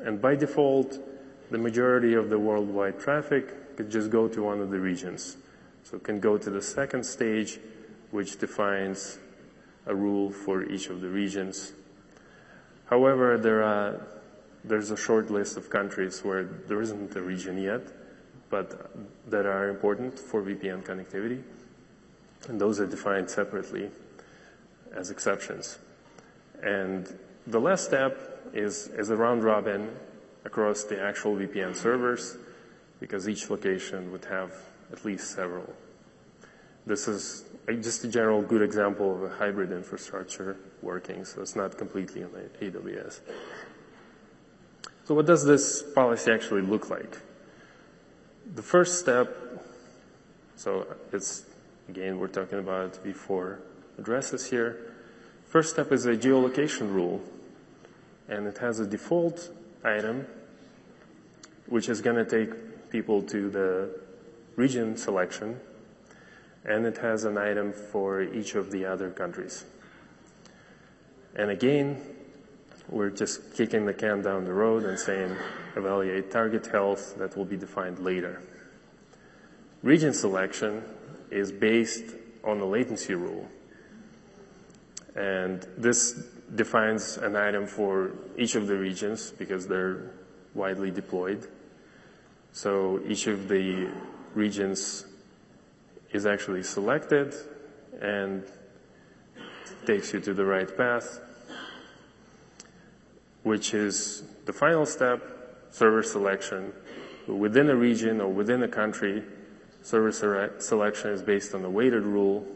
And 0.00 0.20
by 0.20 0.34
default, 0.34 0.98
the 1.52 1.58
majority 1.58 2.14
of 2.14 2.28
the 2.28 2.40
worldwide 2.40 2.98
traffic 2.98 3.54
could 3.76 3.90
just 3.90 4.10
go 4.10 4.28
to 4.28 4.42
one 4.42 4.60
of 4.60 4.70
the 4.70 4.78
regions. 4.78 5.36
So 5.84 5.96
it 5.96 6.04
can 6.04 6.20
go 6.20 6.38
to 6.38 6.50
the 6.50 6.62
second 6.62 7.04
stage, 7.04 7.58
which 8.10 8.38
defines 8.38 9.18
a 9.86 9.94
rule 9.94 10.30
for 10.30 10.62
each 10.64 10.88
of 10.88 11.00
the 11.00 11.08
regions. 11.08 11.72
However, 12.86 13.36
there 13.38 13.62
are, 13.62 14.06
there's 14.64 14.90
a 14.90 14.96
short 14.96 15.30
list 15.30 15.56
of 15.56 15.68
countries 15.68 16.24
where 16.24 16.44
there 16.44 16.80
isn't 16.80 17.14
a 17.16 17.22
region 17.22 17.58
yet, 17.58 17.82
but 18.50 18.90
that 19.30 19.46
are 19.46 19.68
important 19.68 20.18
for 20.18 20.42
VPN 20.42 20.84
connectivity. 20.84 21.42
And 22.48 22.60
those 22.60 22.80
are 22.80 22.86
defined 22.86 23.30
separately 23.30 23.90
as 24.94 25.10
exceptions. 25.10 25.78
And 26.62 27.12
the 27.46 27.60
last 27.60 27.84
step 27.84 28.50
is, 28.52 28.88
is 28.88 29.10
a 29.10 29.16
round 29.16 29.44
robin 29.44 29.90
across 30.44 30.84
the 30.84 31.00
actual 31.00 31.36
VPN 31.36 31.74
servers 31.74 32.36
because 33.04 33.28
each 33.28 33.50
location 33.50 34.10
would 34.10 34.24
have 34.24 34.50
at 34.90 35.04
least 35.04 35.32
several. 35.32 35.70
This 36.86 37.06
is 37.06 37.44
just 37.68 38.02
a 38.02 38.08
general 38.08 38.40
good 38.40 38.62
example 38.62 39.14
of 39.14 39.22
a 39.24 39.28
hybrid 39.28 39.72
infrastructure 39.72 40.56
working, 40.80 41.26
so 41.26 41.42
it's 41.42 41.54
not 41.54 41.76
completely 41.76 42.24
on 42.24 42.30
AWS. 42.62 43.20
So 45.04 45.14
what 45.14 45.26
does 45.26 45.44
this 45.44 45.82
policy 45.82 46.32
actually 46.32 46.62
look 46.62 46.88
like? 46.88 47.18
The 48.54 48.62
first 48.62 49.00
step, 49.00 49.28
so 50.56 50.86
it's, 51.12 51.44
again, 51.90 52.18
we're 52.18 52.28
talking 52.28 52.58
about 52.58 53.04
v4 53.04 53.58
addresses 53.98 54.48
here. 54.48 54.94
First 55.44 55.74
step 55.74 55.92
is 55.92 56.06
a 56.06 56.16
geolocation 56.16 56.90
rule, 56.90 57.20
and 58.30 58.46
it 58.46 58.56
has 58.58 58.80
a 58.80 58.86
default 58.86 59.50
item, 59.84 60.26
which 61.66 61.90
is 61.90 62.00
gonna 62.00 62.24
take 62.24 62.50
people 62.94 63.20
to 63.20 63.50
the 63.50 63.90
region 64.54 64.96
selection, 64.96 65.58
and 66.64 66.86
it 66.86 66.96
has 66.98 67.24
an 67.24 67.36
item 67.36 67.72
for 67.72 68.22
each 68.22 68.54
of 68.54 68.70
the 68.70 68.86
other 68.86 69.10
countries. 69.10 69.64
And 71.34 71.50
again, 71.50 72.00
we're 72.88 73.10
just 73.10 73.52
kicking 73.56 73.84
the 73.84 73.94
can 73.94 74.22
down 74.22 74.44
the 74.44 74.52
road 74.52 74.84
and 74.84 74.96
saying, 74.96 75.34
evaluate 75.74 76.30
target 76.30 76.66
health 76.66 77.16
that 77.18 77.36
will 77.36 77.44
be 77.44 77.56
defined 77.56 77.98
later. 77.98 78.40
Region 79.82 80.14
selection 80.14 80.84
is 81.32 81.50
based 81.50 82.14
on 82.44 82.60
the 82.60 82.64
latency 82.64 83.14
rule. 83.14 83.48
And 85.16 85.66
this 85.76 86.12
defines 86.54 87.16
an 87.16 87.34
item 87.34 87.66
for 87.66 88.12
each 88.38 88.54
of 88.54 88.68
the 88.68 88.76
regions 88.76 89.32
because 89.32 89.66
they're 89.66 90.12
widely 90.54 90.92
deployed. 90.92 91.48
So 92.54 93.00
each 93.04 93.26
of 93.26 93.48
the 93.48 93.88
regions 94.32 95.06
is 96.12 96.24
actually 96.24 96.62
selected 96.62 97.34
and 98.00 98.44
takes 99.86 100.12
you 100.12 100.20
to 100.20 100.32
the 100.32 100.44
right 100.44 100.74
path, 100.76 101.20
which 103.42 103.74
is 103.74 104.22
the 104.44 104.52
final 104.52 104.86
step, 104.86 105.20
server 105.72 106.04
selection. 106.04 106.72
Within 107.26 107.70
a 107.70 107.74
region 107.74 108.20
or 108.20 108.28
within 108.28 108.62
a 108.62 108.68
country, 108.68 109.24
server 109.82 110.12
selection 110.60 111.10
is 111.10 111.22
based 111.22 111.56
on 111.56 111.62
the 111.62 111.70
weighted 111.70 112.04
rule, 112.04 112.46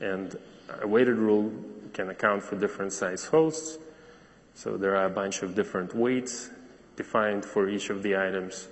and 0.00 0.38
a 0.80 0.86
weighted 0.86 1.16
rule 1.16 1.52
can 1.92 2.10
account 2.10 2.40
for 2.40 2.54
different 2.54 2.92
size 2.92 3.24
hosts. 3.24 3.78
So 4.54 4.76
there 4.76 4.94
are 4.94 5.06
a 5.06 5.10
bunch 5.10 5.42
of 5.42 5.56
different 5.56 5.92
weights 5.92 6.50
defined 6.94 7.44
for 7.44 7.68
each 7.68 7.90
of 7.90 8.04
the 8.04 8.16
items, 8.16 8.68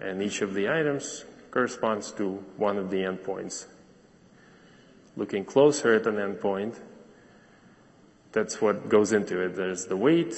and 0.00 0.22
each 0.22 0.42
of 0.42 0.54
the 0.54 0.68
items 0.68 1.24
corresponds 1.50 2.10
to 2.12 2.44
one 2.56 2.78
of 2.78 2.90
the 2.90 2.98
endpoints. 2.98 3.66
Looking 5.16 5.44
closer 5.44 5.94
at 5.94 6.06
an 6.06 6.16
endpoint, 6.16 6.80
that's 8.32 8.60
what 8.60 8.88
goes 8.88 9.12
into 9.12 9.40
it. 9.40 9.54
There's 9.54 9.86
the 9.86 9.96
weight, 9.96 10.34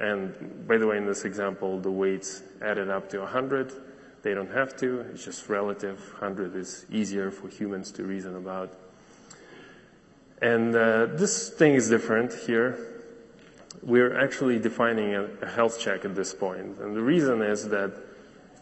and 0.00 0.66
by 0.66 0.78
the 0.78 0.86
way, 0.86 0.96
in 0.96 1.06
this 1.06 1.24
example, 1.24 1.78
the 1.78 1.90
weights 1.90 2.42
added 2.62 2.88
up 2.88 3.10
to 3.10 3.18
100. 3.20 3.72
They 4.22 4.32
don't 4.32 4.50
have 4.50 4.74
to, 4.78 5.00
it's 5.12 5.24
just 5.24 5.48
relative. 5.50 5.98
100 6.12 6.56
is 6.56 6.86
easier 6.90 7.30
for 7.30 7.48
humans 7.48 7.92
to 7.92 8.04
reason 8.04 8.36
about. 8.36 8.72
And 10.40 10.74
uh, 10.74 11.06
this 11.06 11.50
thing 11.50 11.74
is 11.74 11.90
different 11.90 12.32
here. 12.46 13.02
We're 13.82 14.18
actually 14.18 14.58
defining 14.58 15.14
a, 15.14 15.24
a 15.42 15.46
health 15.46 15.78
check 15.78 16.06
at 16.06 16.14
this 16.14 16.32
point. 16.32 16.78
And 16.78 16.96
the 16.96 17.02
reason 17.02 17.42
is 17.42 17.68
that 17.68 17.92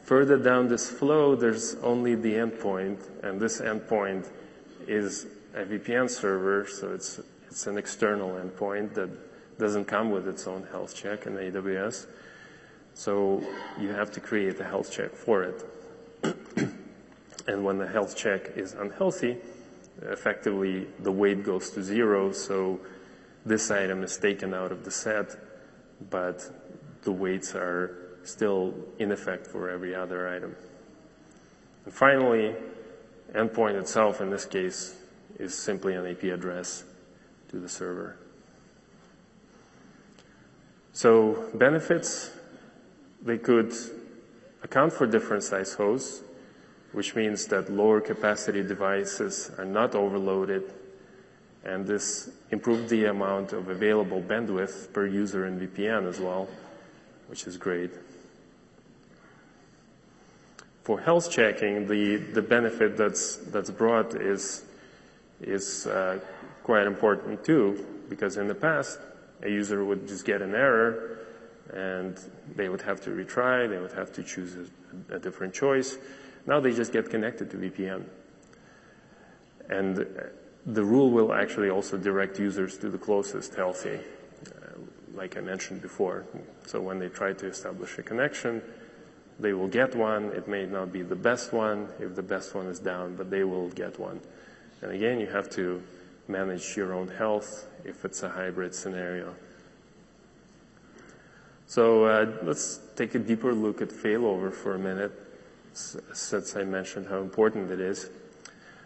Further 0.05 0.37
down 0.37 0.69
this 0.69 0.91
flow, 0.91 1.37
there's 1.37 1.77
only 1.77 2.17
the 2.17 2.35
endpoint, 2.35 2.99
and 3.23 3.41
this 3.41 3.61
endpoint 3.61 4.29
is 4.89 5.27
a 5.55 5.65
VPN 5.65 6.11
server, 6.11 6.67
so 6.67 6.93
it's, 6.93 7.21
it's 7.47 7.67
an 7.69 7.79
external 7.79 8.31
endpoint 8.31 8.95
that 8.95 9.11
doesn't 9.59 9.85
come 9.85 10.11
with 10.11 10.27
its 10.27 10.49
own 10.49 10.67
health 10.73 10.95
check 10.97 11.27
in 11.27 11.35
AWS. 11.35 12.07
So 12.95 13.45
you 13.79 13.91
have 13.91 14.11
to 14.13 14.21
create 14.21 14.59
a 14.61 14.65
health 14.65 14.91
check 14.91 15.15
for 15.15 15.45
it. 15.45 15.65
and 17.47 17.65
when 17.65 17.79
the 17.79 17.87
health 17.87 18.17
check 18.17 18.57
is 18.57 18.75
unhealthy, 18.75 19.37
effectively 20.03 20.89
the 20.99 21.13
weight 21.13 21.45
goes 21.45 21.71
to 21.71 21.83
zero, 21.83 22.33
so 22.33 22.81
this 23.47 23.71
item 23.71 24.03
is 24.03 24.19
taken 24.19 24.53
out 24.53 24.73
of 24.73 24.85
the 24.85 24.91
set, 24.91 25.37
but 26.11 26.43
the 27.03 27.13
weights 27.13 27.55
are 27.55 28.02
still 28.25 28.75
in 28.99 29.13
effect 29.13 29.47
for 29.47 29.71
every 29.71 29.95
other 29.95 30.29
item. 30.29 30.55
And 31.85 31.93
finally, 31.95 32.55
endpoint 33.33 33.81
itself 33.81 34.21
in 34.21 34.31
this 34.31 34.45
case 34.45 34.97
is 35.39 35.57
simply 35.57 35.95
an 35.95 36.07
IP 36.07 36.25
address 36.25 36.85
to 37.49 37.59
the 37.59 37.69
server. 37.69 38.17
So 40.93 41.51
benefits, 41.55 42.31
they 43.23 43.39
could 43.39 43.73
account 44.63 44.93
for 44.93 45.07
different 45.07 45.43
size 45.43 45.75
hosts, 45.75 46.23
which 46.93 47.15
means 47.17 47.47
that 47.47 47.73
lower 47.73 48.01
capacity 48.01 48.63
devices 48.63 49.51
are 49.59 49.65
not 49.65 49.95
overloaded, 49.95 50.73
and 51.65 51.87
this 51.87 52.31
improved 52.51 52.89
the 52.91 53.07
amount 53.07 53.53
of 53.53 53.69
available 53.69 54.21
bandwidth 54.21 54.93
per 54.93 55.07
user 55.07 55.47
in 55.47 55.59
VPN 55.59 56.07
as 56.07 56.21
well, 56.21 56.49
which 57.29 57.47
is 57.47 57.57
great. 57.57 57.93
For 60.83 61.01
health 61.01 61.31
checking, 61.31 61.87
the, 61.87 62.17
the 62.17 62.43
benefit 62.43 62.97
that's, 62.97 63.37
that's 63.37 63.71
brought 63.71 64.15
is, 64.15 64.65
is 65.41 65.87
uh, 65.87 66.19
quite 66.65 66.87
important 66.87 67.45
too, 67.45 67.87
because 68.09 68.37
in 68.37 68.49
the 68.49 68.55
past, 68.55 68.99
a 69.43 69.49
user 69.49 69.85
would 69.85 70.09
just 70.09 70.25
get 70.25 70.43
an 70.43 70.55
error 70.55 71.19
and 71.73 72.19
they 72.57 72.69
would 72.69 72.83
have 72.83 73.01
to 73.03 73.11
retry, 73.11 73.69
they 73.69 73.79
would 73.79 73.93
have 73.93 74.13
to 74.15 74.23
choose 74.23 74.57
a, 75.11 75.17
a 75.17 75.19
different 75.19 75.55
choice. 75.55 75.99
Now 76.47 76.59
they 76.59 76.73
just 76.73 76.93
get 76.93 77.09
connected 77.11 77.51
to 77.53 77.57
VPN. 77.57 78.05
And 79.69 80.07
the 80.67 80.85
rule 80.85 81.11
will 81.11 81.33
actually 81.33 81.71
also 81.71 81.97
direct 81.97 82.39
users 82.39 82.77
to 82.79 82.91
the 82.91 82.99
closest 82.99 83.55
healthy, 83.55 84.01
uh, 84.47 84.79
like 85.15 85.37
I 85.37 85.41
mentioned 85.41 85.81
before. 85.81 86.25
So 86.67 86.81
when 86.81 86.99
they 86.99 87.09
try 87.09 87.33
to 87.33 87.47
establish 87.47 87.99
a 87.99 88.03
connection, 88.03 88.63
they 89.43 89.53
will 89.53 89.69
get 89.69 89.95
one. 89.95 90.27
It 90.27 90.49
may 90.49 90.65
not 90.65 90.93
be 90.93 91.03
the 91.03 91.17
best 91.17 91.53
one 91.53 91.89
if 91.99 92.15
the 92.15 92.23
best 92.23 92.55
one 92.55 92.67
is 92.67 92.79
down, 92.79 93.17
but 93.17 93.31
they 93.31 93.45
will 93.45 93.69
get 93.69 93.99
one. 93.99 94.21
And 94.81 94.93
again, 94.93 95.21
you 95.21 95.27
have 95.27 95.51
to 95.51 95.83
manage 96.29 96.77
your 96.77 96.95
own 96.95 97.09
health 97.09 97.67
if 97.85 98.05
it's 98.05 98.23
a 98.23 98.29
hybrid 98.29 98.75
scenario. 98.75 99.35
So 101.67 102.05
uh, 102.05 102.33
let's 102.43 102.81
take 102.97 103.15
a 103.15 103.19
deeper 103.19 103.53
look 103.53 103.83
at 103.83 103.89
failover 103.89 104.53
for 104.53 104.75
a 104.75 104.79
minute, 104.79 105.13
since 105.73 106.55
I 106.55 106.65
mentioned 106.65 107.07
how 107.09 107.21
important 107.21 107.71
it 107.71 107.81
is. 107.81 108.11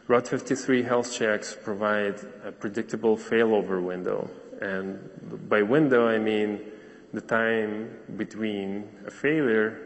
Route 0.08 0.28
53 0.28 0.84
health 0.84 1.12
checks 1.12 1.56
provide 1.64 2.20
a 2.44 2.52
predictable 2.52 3.16
failover 3.16 3.82
window. 3.82 4.30
And 4.62 5.48
by 5.48 5.62
window, 5.62 6.06
I 6.06 6.18
mean 6.18 6.60
the 7.12 7.20
time 7.20 7.90
between 8.16 8.88
a 9.06 9.10
failure 9.10 9.85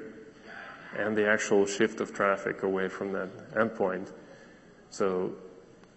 and 0.96 1.16
the 1.16 1.28
actual 1.28 1.66
shift 1.66 2.00
of 2.00 2.12
traffic 2.12 2.62
away 2.62 2.88
from 2.88 3.12
that 3.12 3.54
endpoint. 3.54 4.10
So 4.90 5.32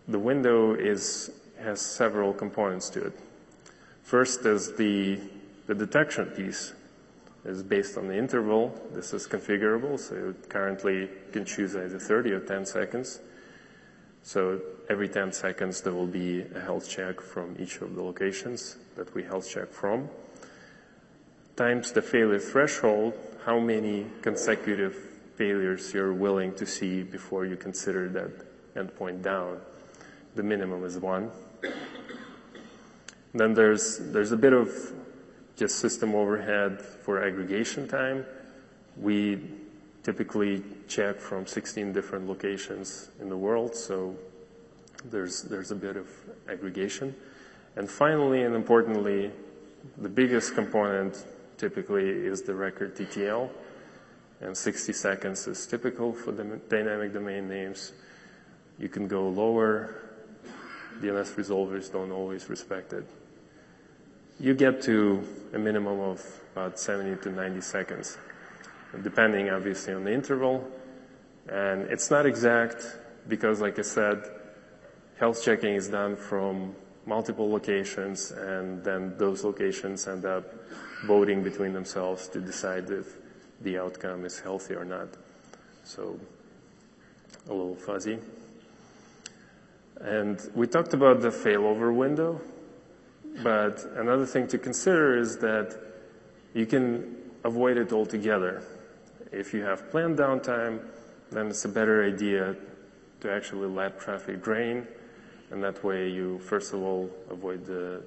the 0.08 0.20
window 0.20 0.74
is, 0.74 1.32
has 1.60 1.82
several 1.82 2.34
components 2.34 2.90
to 2.92 3.06
it. 3.06 3.20
First 4.04 4.46
is 4.46 4.76
the, 4.76 5.20
the 5.68 5.76
detection 5.76 6.26
piece 6.28 6.74
is 7.46 7.64
based 7.64 7.98
on 7.98 8.08
the 8.08 8.18
interval. 8.18 8.74
This 8.92 9.14
is 9.14 9.28
configurable, 9.28 10.00
so 10.00 10.34
currently 10.50 11.02
you 11.02 11.10
can 11.32 11.46
choose 11.46 11.76
either 11.76 12.00
30 12.00 12.32
or 12.32 12.40
10 12.40 12.66
seconds. 12.66 13.20
So 14.22 14.62
every 14.90 15.10
10 15.10 15.34
seconds 15.34 15.82
there 15.82 15.94
will 15.94 16.08
be 16.08 16.42
a 16.42 16.60
health 16.60 16.90
check 16.90 17.20
from 17.20 17.56
each 17.60 17.82
of 17.82 17.96
the 17.96 18.02
locations 18.02 18.78
that 18.96 19.14
we 19.14 19.24
health 19.24 19.50
check 19.50 19.72
from. 19.72 20.10
Times 21.56 21.92
the 21.92 22.02
failure 22.02 22.40
threshold, 22.40 23.14
how 23.46 23.60
many 23.60 24.06
consecutive 24.22 24.96
failures 25.36 25.94
you're 25.94 26.14
willing 26.14 26.54
to 26.56 26.66
see 26.66 27.04
before 27.04 27.46
you 27.46 27.56
consider 27.56 28.08
that 28.10 28.32
endpoint 28.76 29.22
down. 29.22 29.60
The 30.36 30.44
minimum 30.44 30.84
is 30.86 30.98
one. 30.98 31.32
Then 33.34 33.54
there's, 33.54 33.98
there's 34.00 34.32
a 34.32 34.38
bit 34.38 34.54
of 34.54 34.72
just 35.56 35.80
system 35.80 36.16
overhead 36.16 36.82
for 36.82 37.24
aggregation 37.24 37.88
time. 37.88 38.26
We 38.96 39.42
typically 40.04 40.64
check 40.88 41.20
from 41.20 41.48
16 41.48 41.94
different 41.94 42.28
locations 42.28 43.10
in 43.20 43.30
the 43.30 43.38
world, 43.38 43.76
so 43.76 44.16
there's, 45.06 45.44
there's 45.44 45.72
a 45.72 45.76
bit 45.76 45.98
of 45.98 46.08
aggregation. 46.48 47.16
And 47.76 47.90
finally, 47.90 48.44
and 48.44 48.56
importantly, 48.56 49.32
the 49.98 50.10
biggest 50.10 50.54
component 50.54 51.26
typically 51.64 52.10
is 52.10 52.42
the 52.42 52.54
record 52.54 52.94
TTL, 52.94 53.50
and 54.42 54.52
60 54.58 54.92
seconds 54.92 55.48
is 55.48 55.66
typical 55.66 56.12
for 56.12 56.34
the 56.34 56.44
dynamic 56.68 57.14
domain 57.14 57.48
names. 57.48 57.94
You 58.78 58.90
can 58.90 59.08
go 59.08 59.30
lower. 59.30 59.96
DNS 61.00 61.36
resolvers 61.36 61.90
don't 61.90 62.12
always 62.12 62.50
respect 62.50 62.92
it. 62.92 63.06
You 64.42 64.54
get 64.54 64.82
to 64.82 65.24
a 65.54 65.58
minimum 65.58 66.02
of 66.02 66.20
about 66.52 66.78
70 66.78 67.24
to 67.24 67.30
90 67.32 67.62
seconds, 67.62 68.18
depending 69.02 69.50
obviously 69.50 69.94
on 69.94 70.04
the 70.04 70.12
interval. 70.12 70.70
And 71.48 71.84
it's 71.84 72.12
not 72.12 72.26
exact 72.26 72.84
because, 73.30 73.62
like 73.62 73.80
I 73.80 73.84
said, 73.84 74.22
health 75.18 75.42
checking 75.42 75.76
is 75.76 75.88
done 75.88 76.18
from 76.18 76.76
multiple 77.06 77.50
locations, 77.50 78.32
and 78.32 78.84
then 78.84 79.16
those 79.18 79.46
locations 79.46 80.10
end 80.10 80.26
up 80.26 80.44
voting 81.06 81.44
between 81.44 81.74
themselves 81.74 82.28
to 82.30 82.40
decide 82.40 82.90
if 82.90 83.18
the 83.62 83.78
outcome 83.78 84.26
is 84.26 84.40
healthy 84.40 84.74
or 84.74 84.86
not. 84.86 85.10
So 85.84 86.20
a 87.50 87.54
little 87.54 87.76
fuzzy. 87.76 88.20
And 90.00 90.42
we 90.56 90.68
talked 90.68 90.94
about 90.94 91.22
the 91.22 91.30
failover 91.30 91.94
window, 91.94 92.42
but 93.42 93.84
another 93.96 94.26
thing 94.26 94.48
to 94.48 94.58
consider 94.58 95.18
is 95.18 95.38
that 95.38 95.78
you 96.54 96.66
can 96.66 97.16
avoid 97.44 97.78
it 97.78 97.94
altogether. 97.94 98.64
If 99.32 99.54
you 99.54 99.64
have 99.64 99.90
planned 99.92 100.18
downtime, 100.18 100.82
then 101.32 101.48
it's 101.48 101.66
a 101.66 101.70
better 101.70 102.06
idea 102.06 102.56
to 103.22 103.32
actually 103.32 103.68
let 103.68 104.00
traffic 104.00 104.44
drain, 104.44 104.88
and 105.52 105.64
that 105.64 105.84
way 105.84 106.10
you, 106.10 106.40
first 106.40 106.74
of 106.74 106.82
all, 106.82 107.10
avoid 107.30 107.66
the 107.66 108.04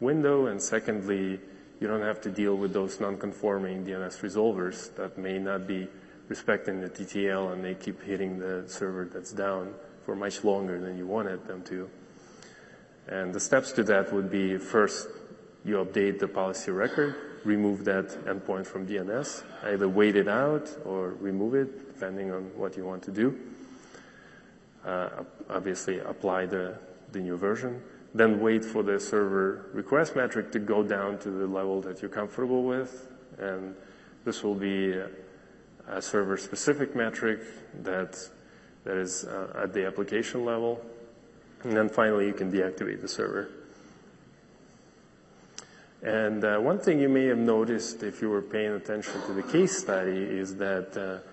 window, 0.00 0.46
and 0.46 0.60
secondly, 0.60 1.40
you 1.80 1.86
don't 1.86 2.02
have 2.02 2.20
to 2.22 2.30
deal 2.30 2.56
with 2.56 2.72
those 2.72 3.00
non-conforming 3.00 3.84
DNS 3.84 4.20
resolvers 4.20 4.94
that 4.96 5.16
may 5.16 5.38
not 5.38 5.66
be 5.66 5.86
respecting 6.28 6.80
the 6.80 6.90
TTL 6.90 7.52
and 7.52 7.64
they 7.64 7.74
keep 7.74 8.02
hitting 8.02 8.38
the 8.38 8.64
server 8.66 9.08
that's 9.12 9.32
down 9.32 9.74
for 10.04 10.16
much 10.16 10.44
longer 10.44 10.80
than 10.80 10.98
you 10.98 11.06
wanted 11.06 11.46
them 11.46 11.62
to. 11.64 11.88
And 13.06 13.32
the 13.32 13.40
steps 13.40 13.72
to 13.72 13.82
that 13.84 14.12
would 14.12 14.30
be 14.30 14.58
first, 14.58 15.08
you 15.64 15.76
update 15.76 16.18
the 16.18 16.28
policy 16.28 16.70
record, 16.70 17.14
remove 17.44 17.84
that 17.84 18.08
endpoint 18.26 18.66
from 18.66 18.86
DNS, 18.86 19.44
either 19.64 19.88
wait 19.88 20.16
it 20.16 20.28
out 20.28 20.68
or 20.84 21.10
remove 21.20 21.54
it, 21.54 21.94
depending 21.94 22.32
on 22.32 22.44
what 22.56 22.76
you 22.76 22.84
want 22.84 23.02
to 23.04 23.10
do. 23.10 23.38
Uh, 24.84 25.08
obviously, 25.48 26.00
apply 26.00 26.46
the, 26.46 26.78
the 27.12 27.20
new 27.20 27.36
version 27.36 27.82
then 28.18 28.40
wait 28.40 28.64
for 28.64 28.82
the 28.82 28.98
server 28.98 29.66
request 29.72 30.16
metric 30.16 30.50
to 30.52 30.58
go 30.58 30.82
down 30.82 31.18
to 31.18 31.30
the 31.30 31.46
level 31.46 31.80
that 31.82 32.02
you're 32.02 32.10
comfortable 32.10 32.64
with. 32.64 33.08
And 33.38 33.74
this 34.24 34.42
will 34.42 34.54
be 34.54 34.92
a, 34.92 35.08
server 36.00 36.36
specific 36.36 36.94
metric 36.94 37.40
that, 37.82 38.18
that 38.84 38.96
is 38.96 39.24
uh, 39.24 39.62
at 39.62 39.72
the 39.72 39.86
application 39.86 40.44
level. 40.44 40.84
And 41.62 41.76
then 41.76 41.88
finally, 41.88 42.26
you 42.26 42.34
can 42.34 42.52
deactivate 42.52 43.00
the 43.00 43.08
server. 43.08 43.50
And 46.02 46.44
uh, 46.44 46.58
one 46.58 46.78
thing 46.78 47.00
you 47.00 47.08
may 47.08 47.24
have 47.26 47.38
noticed 47.38 48.02
if 48.02 48.20
you 48.20 48.28
were 48.28 48.42
paying 48.42 48.72
attention 48.72 49.20
to 49.26 49.32
the 49.32 49.42
case 49.42 49.78
study 49.78 50.18
is 50.18 50.56
that 50.56 50.96
uh, 50.96 51.26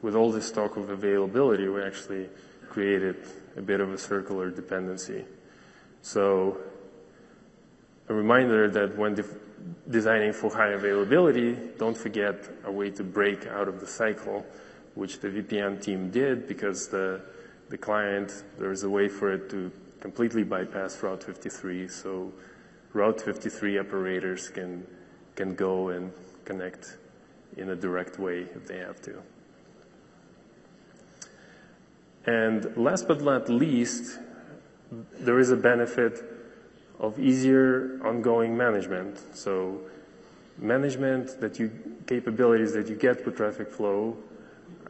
with 0.00 0.14
all 0.14 0.30
this 0.30 0.50
talk 0.50 0.76
of 0.76 0.90
availability, 0.90 1.68
we 1.68 1.82
actually 1.82 2.28
created 2.68 3.16
a 3.56 3.60
bit 3.60 3.80
of 3.80 3.92
a 3.92 3.98
circular 3.98 4.50
dependency. 4.50 5.24
So 6.08 6.56
a 8.08 8.14
reminder 8.14 8.70
that 8.70 8.96
when 8.96 9.14
de- 9.14 9.24
designing 9.90 10.32
for 10.32 10.50
high 10.50 10.70
availability, 10.70 11.54
don't 11.76 11.96
forget 11.96 12.48
a 12.64 12.72
way 12.72 12.88
to 12.92 13.04
break 13.04 13.46
out 13.46 13.68
of 13.68 13.78
the 13.78 13.86
cycle, 13.86 14.46
which 14.94 15.20
the 15.20 15.28
VPN 15.28 15.82
team 15.82 16.10
did 16.10 16.48
because 16.48 16.88
the, 16.88 17.20
the 17.68 17.76
client, 17.76 18.42
there's 18.58 18.84
a 18.84 18.88
way 18.88 19.06
for 19.06 19.34
it 19.34 19.50
to 19.50 19.70
completely 20.00 20.44
bypass 20.44 21.02
Route 21.02 21.22
53. 21.22 21.88
So 21.88 22.32
Route 22.94 23.20
53 23.20 23.78
operators 23.78 24.48
can, 24.48 24.86
can 25.36 25.54
go 25.54 25.90
and 25.90 26.10
connect 26.46 26.96
in 27.58 27.68
a 27.68 27.76
direct 27.76 28.18
way 28.18 28.46
if 28.54 28.66
they 28.66 28.78
have 28.78 29.02
to. 29.02 29.22
And 32.24 32.74
last 32.78 33.06
but 33.06 33.20
not 33.20 33.50
least, 33.50 34.20
there 34.90 35.38
is 35.38 35.50
a 35.50 35.56
benefit 35.56 36.22
of 36.98 37.18
easier 37.18 38.00
ongoing 38.04 38.56
management. 38.56 39.18
So 39.36 39.80
management 40.56 41.40
that 41.40 41.58
you, 41.58 41.70
capabilities 42.06 42.72
that 42.72 42.88
you 42.88 42.96
get 42.96 43.24
with 43.24 43.36
traffic 43.36 43.70
flow 43.70 44.16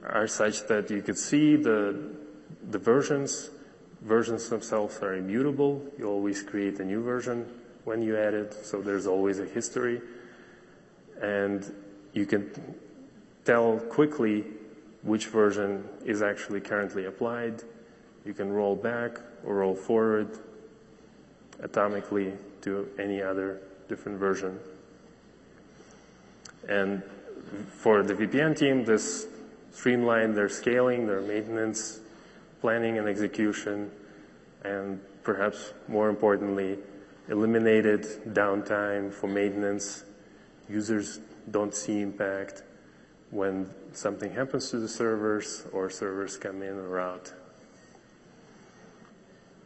are 0.04 0.26
such 0.26 0.66
that 0.68 0.90
you 0.90 1.02
could 1.02 1.18
see 1.18 1.56
the, 1.56 2.14
the 2.70 2.78
versions. 2.78 3.50
Versions 4.02 4.48
themselves 4.48 4.98
are 5.02 5.14
immutable. 5.14 5.82
You 5.98 6.08
always 6.08 6.42
create 6.42 6.78
a 6.78 6.84
new 6.84 7.02
version 7.02 7.46
when 7.84 8.00
you 8.02 8.16
add 8.16 8.34
it, 8.34 8.54
so 8.54 8.80
there's 8.80 9.06
always 9.06 9.40
a 9.40 9.46
history. 9.46 10.00
And 11.20 11.70
you 12.12 12.26
can 12.26 12.52
tell 13.44 13.78
quickly 13.78 14.44
which 15.02 15.26
version 15.26 15.88
is 16.04 16.22
actually 16.22 16.60
currently 16.60 17.06
applied. 17.06 17.62
You 18.24 18.34
can 18.34 18.52
roll 18.52 18.76
back 18.76 19.18
roll 19.42 19.74
forward 19.74 20.38
atomically 21.62 22.36
to 22.62 22.88
any 22.98 23.22
other 23.22 23.60
different 23.88 24.18
version. 24.18 24.58
And 26.68 27.02
for 27.68 28.02
the 28.02 28.14
VPN 28.14 28.56
team, 28.56 28.84
this 28.84 29.26
streamlined 29.72 30.36
their 30.36 30.48
scaling, 30.48 31.06
their 31.06 31.20
maintenance, 31.20 32.00
planning 32.60 32.98
and 32.98 33.08
execution, 33.08 33.90
and 34.64 35.00
perhaps 35.22 35.72
more 35.86 36.08
importantly, 36.08 36.78
eliminated 37.28 38.02
downtime 38.28 39.12
for 39.12 39.28
maintenance. 39.28 40.04
Users 40.68 41.20
don't 41.50 41.74
see 41.74 42.00
impact 42.00 42.62
when 43.30 43.68
something 43.92 44.32
happens 44.32 44.70
to 44.70 44.78
the 44.78 44.88
servers 44.88 45.66
or 45.72 45.90
servers 45.90 46.36
come 46.36 46.62
in 46.62 46.76
or 46.78 46.98
out. 46.98 47.32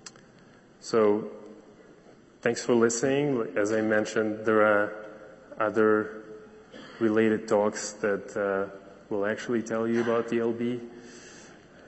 So 0.05 0.13
thanks 2.41 2.65
for 2.65 2.75
listening. 2.75 3.53
As 3.57 3.73
I 3.73 3.81
mentioned, 3.83 4.45
there 4.45 4.63
are 4.63 5.07
other 5.57 6.25
related 6.99 7.47
talks 7.47 7.93
that 8.05 8.37
uh, 8.37 8.77
will 9.09 9.25
actually 9.25 9.63
tell 9.63 9.87
you 9.87 10.01
about 10.01 10.29
the 10.29 10.39
LB 10.39 10.81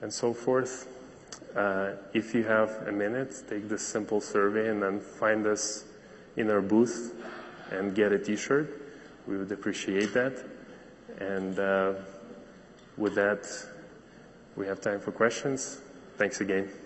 and 0.01 0.13
so 0.13 0.33
forth. 0.33 0.87
Uh, 1.57 1.95
if 2.13 2.37
you 2.37 2.45
have 2.45 2.71
a 2.87 2.93
minute, 2.93 3.35
take 3.51 3.69
this 3.69 3.85
simple 3.85 4.21
survey 4.21 4.69
and 4.69 4.81
then 4.81 5.01
find 5.01 5.45
us 5.45 5.83
in 6.37 6.49
our 6.49 6.63
booth 6.63 7.17
and 7.73 7.97
get 7.97 8.13
a 8.13 8.19
t-shirt. 8.21 8.81
We 9.27 9.37
would 9.39 9.51
appreciate 9.51 10.15
that. 10.15 10.41
And 11.19 11.59
uh, 11.59 11.95
with 12.97 13.17
that, 13.17 13.45
we 14.55 14.69
have 14.69 14.81
time 14.81 15.01
for 15.01 15.11
questions. 15.11 15.81
Thanks 16.17 16.41
again. 16.41 16.84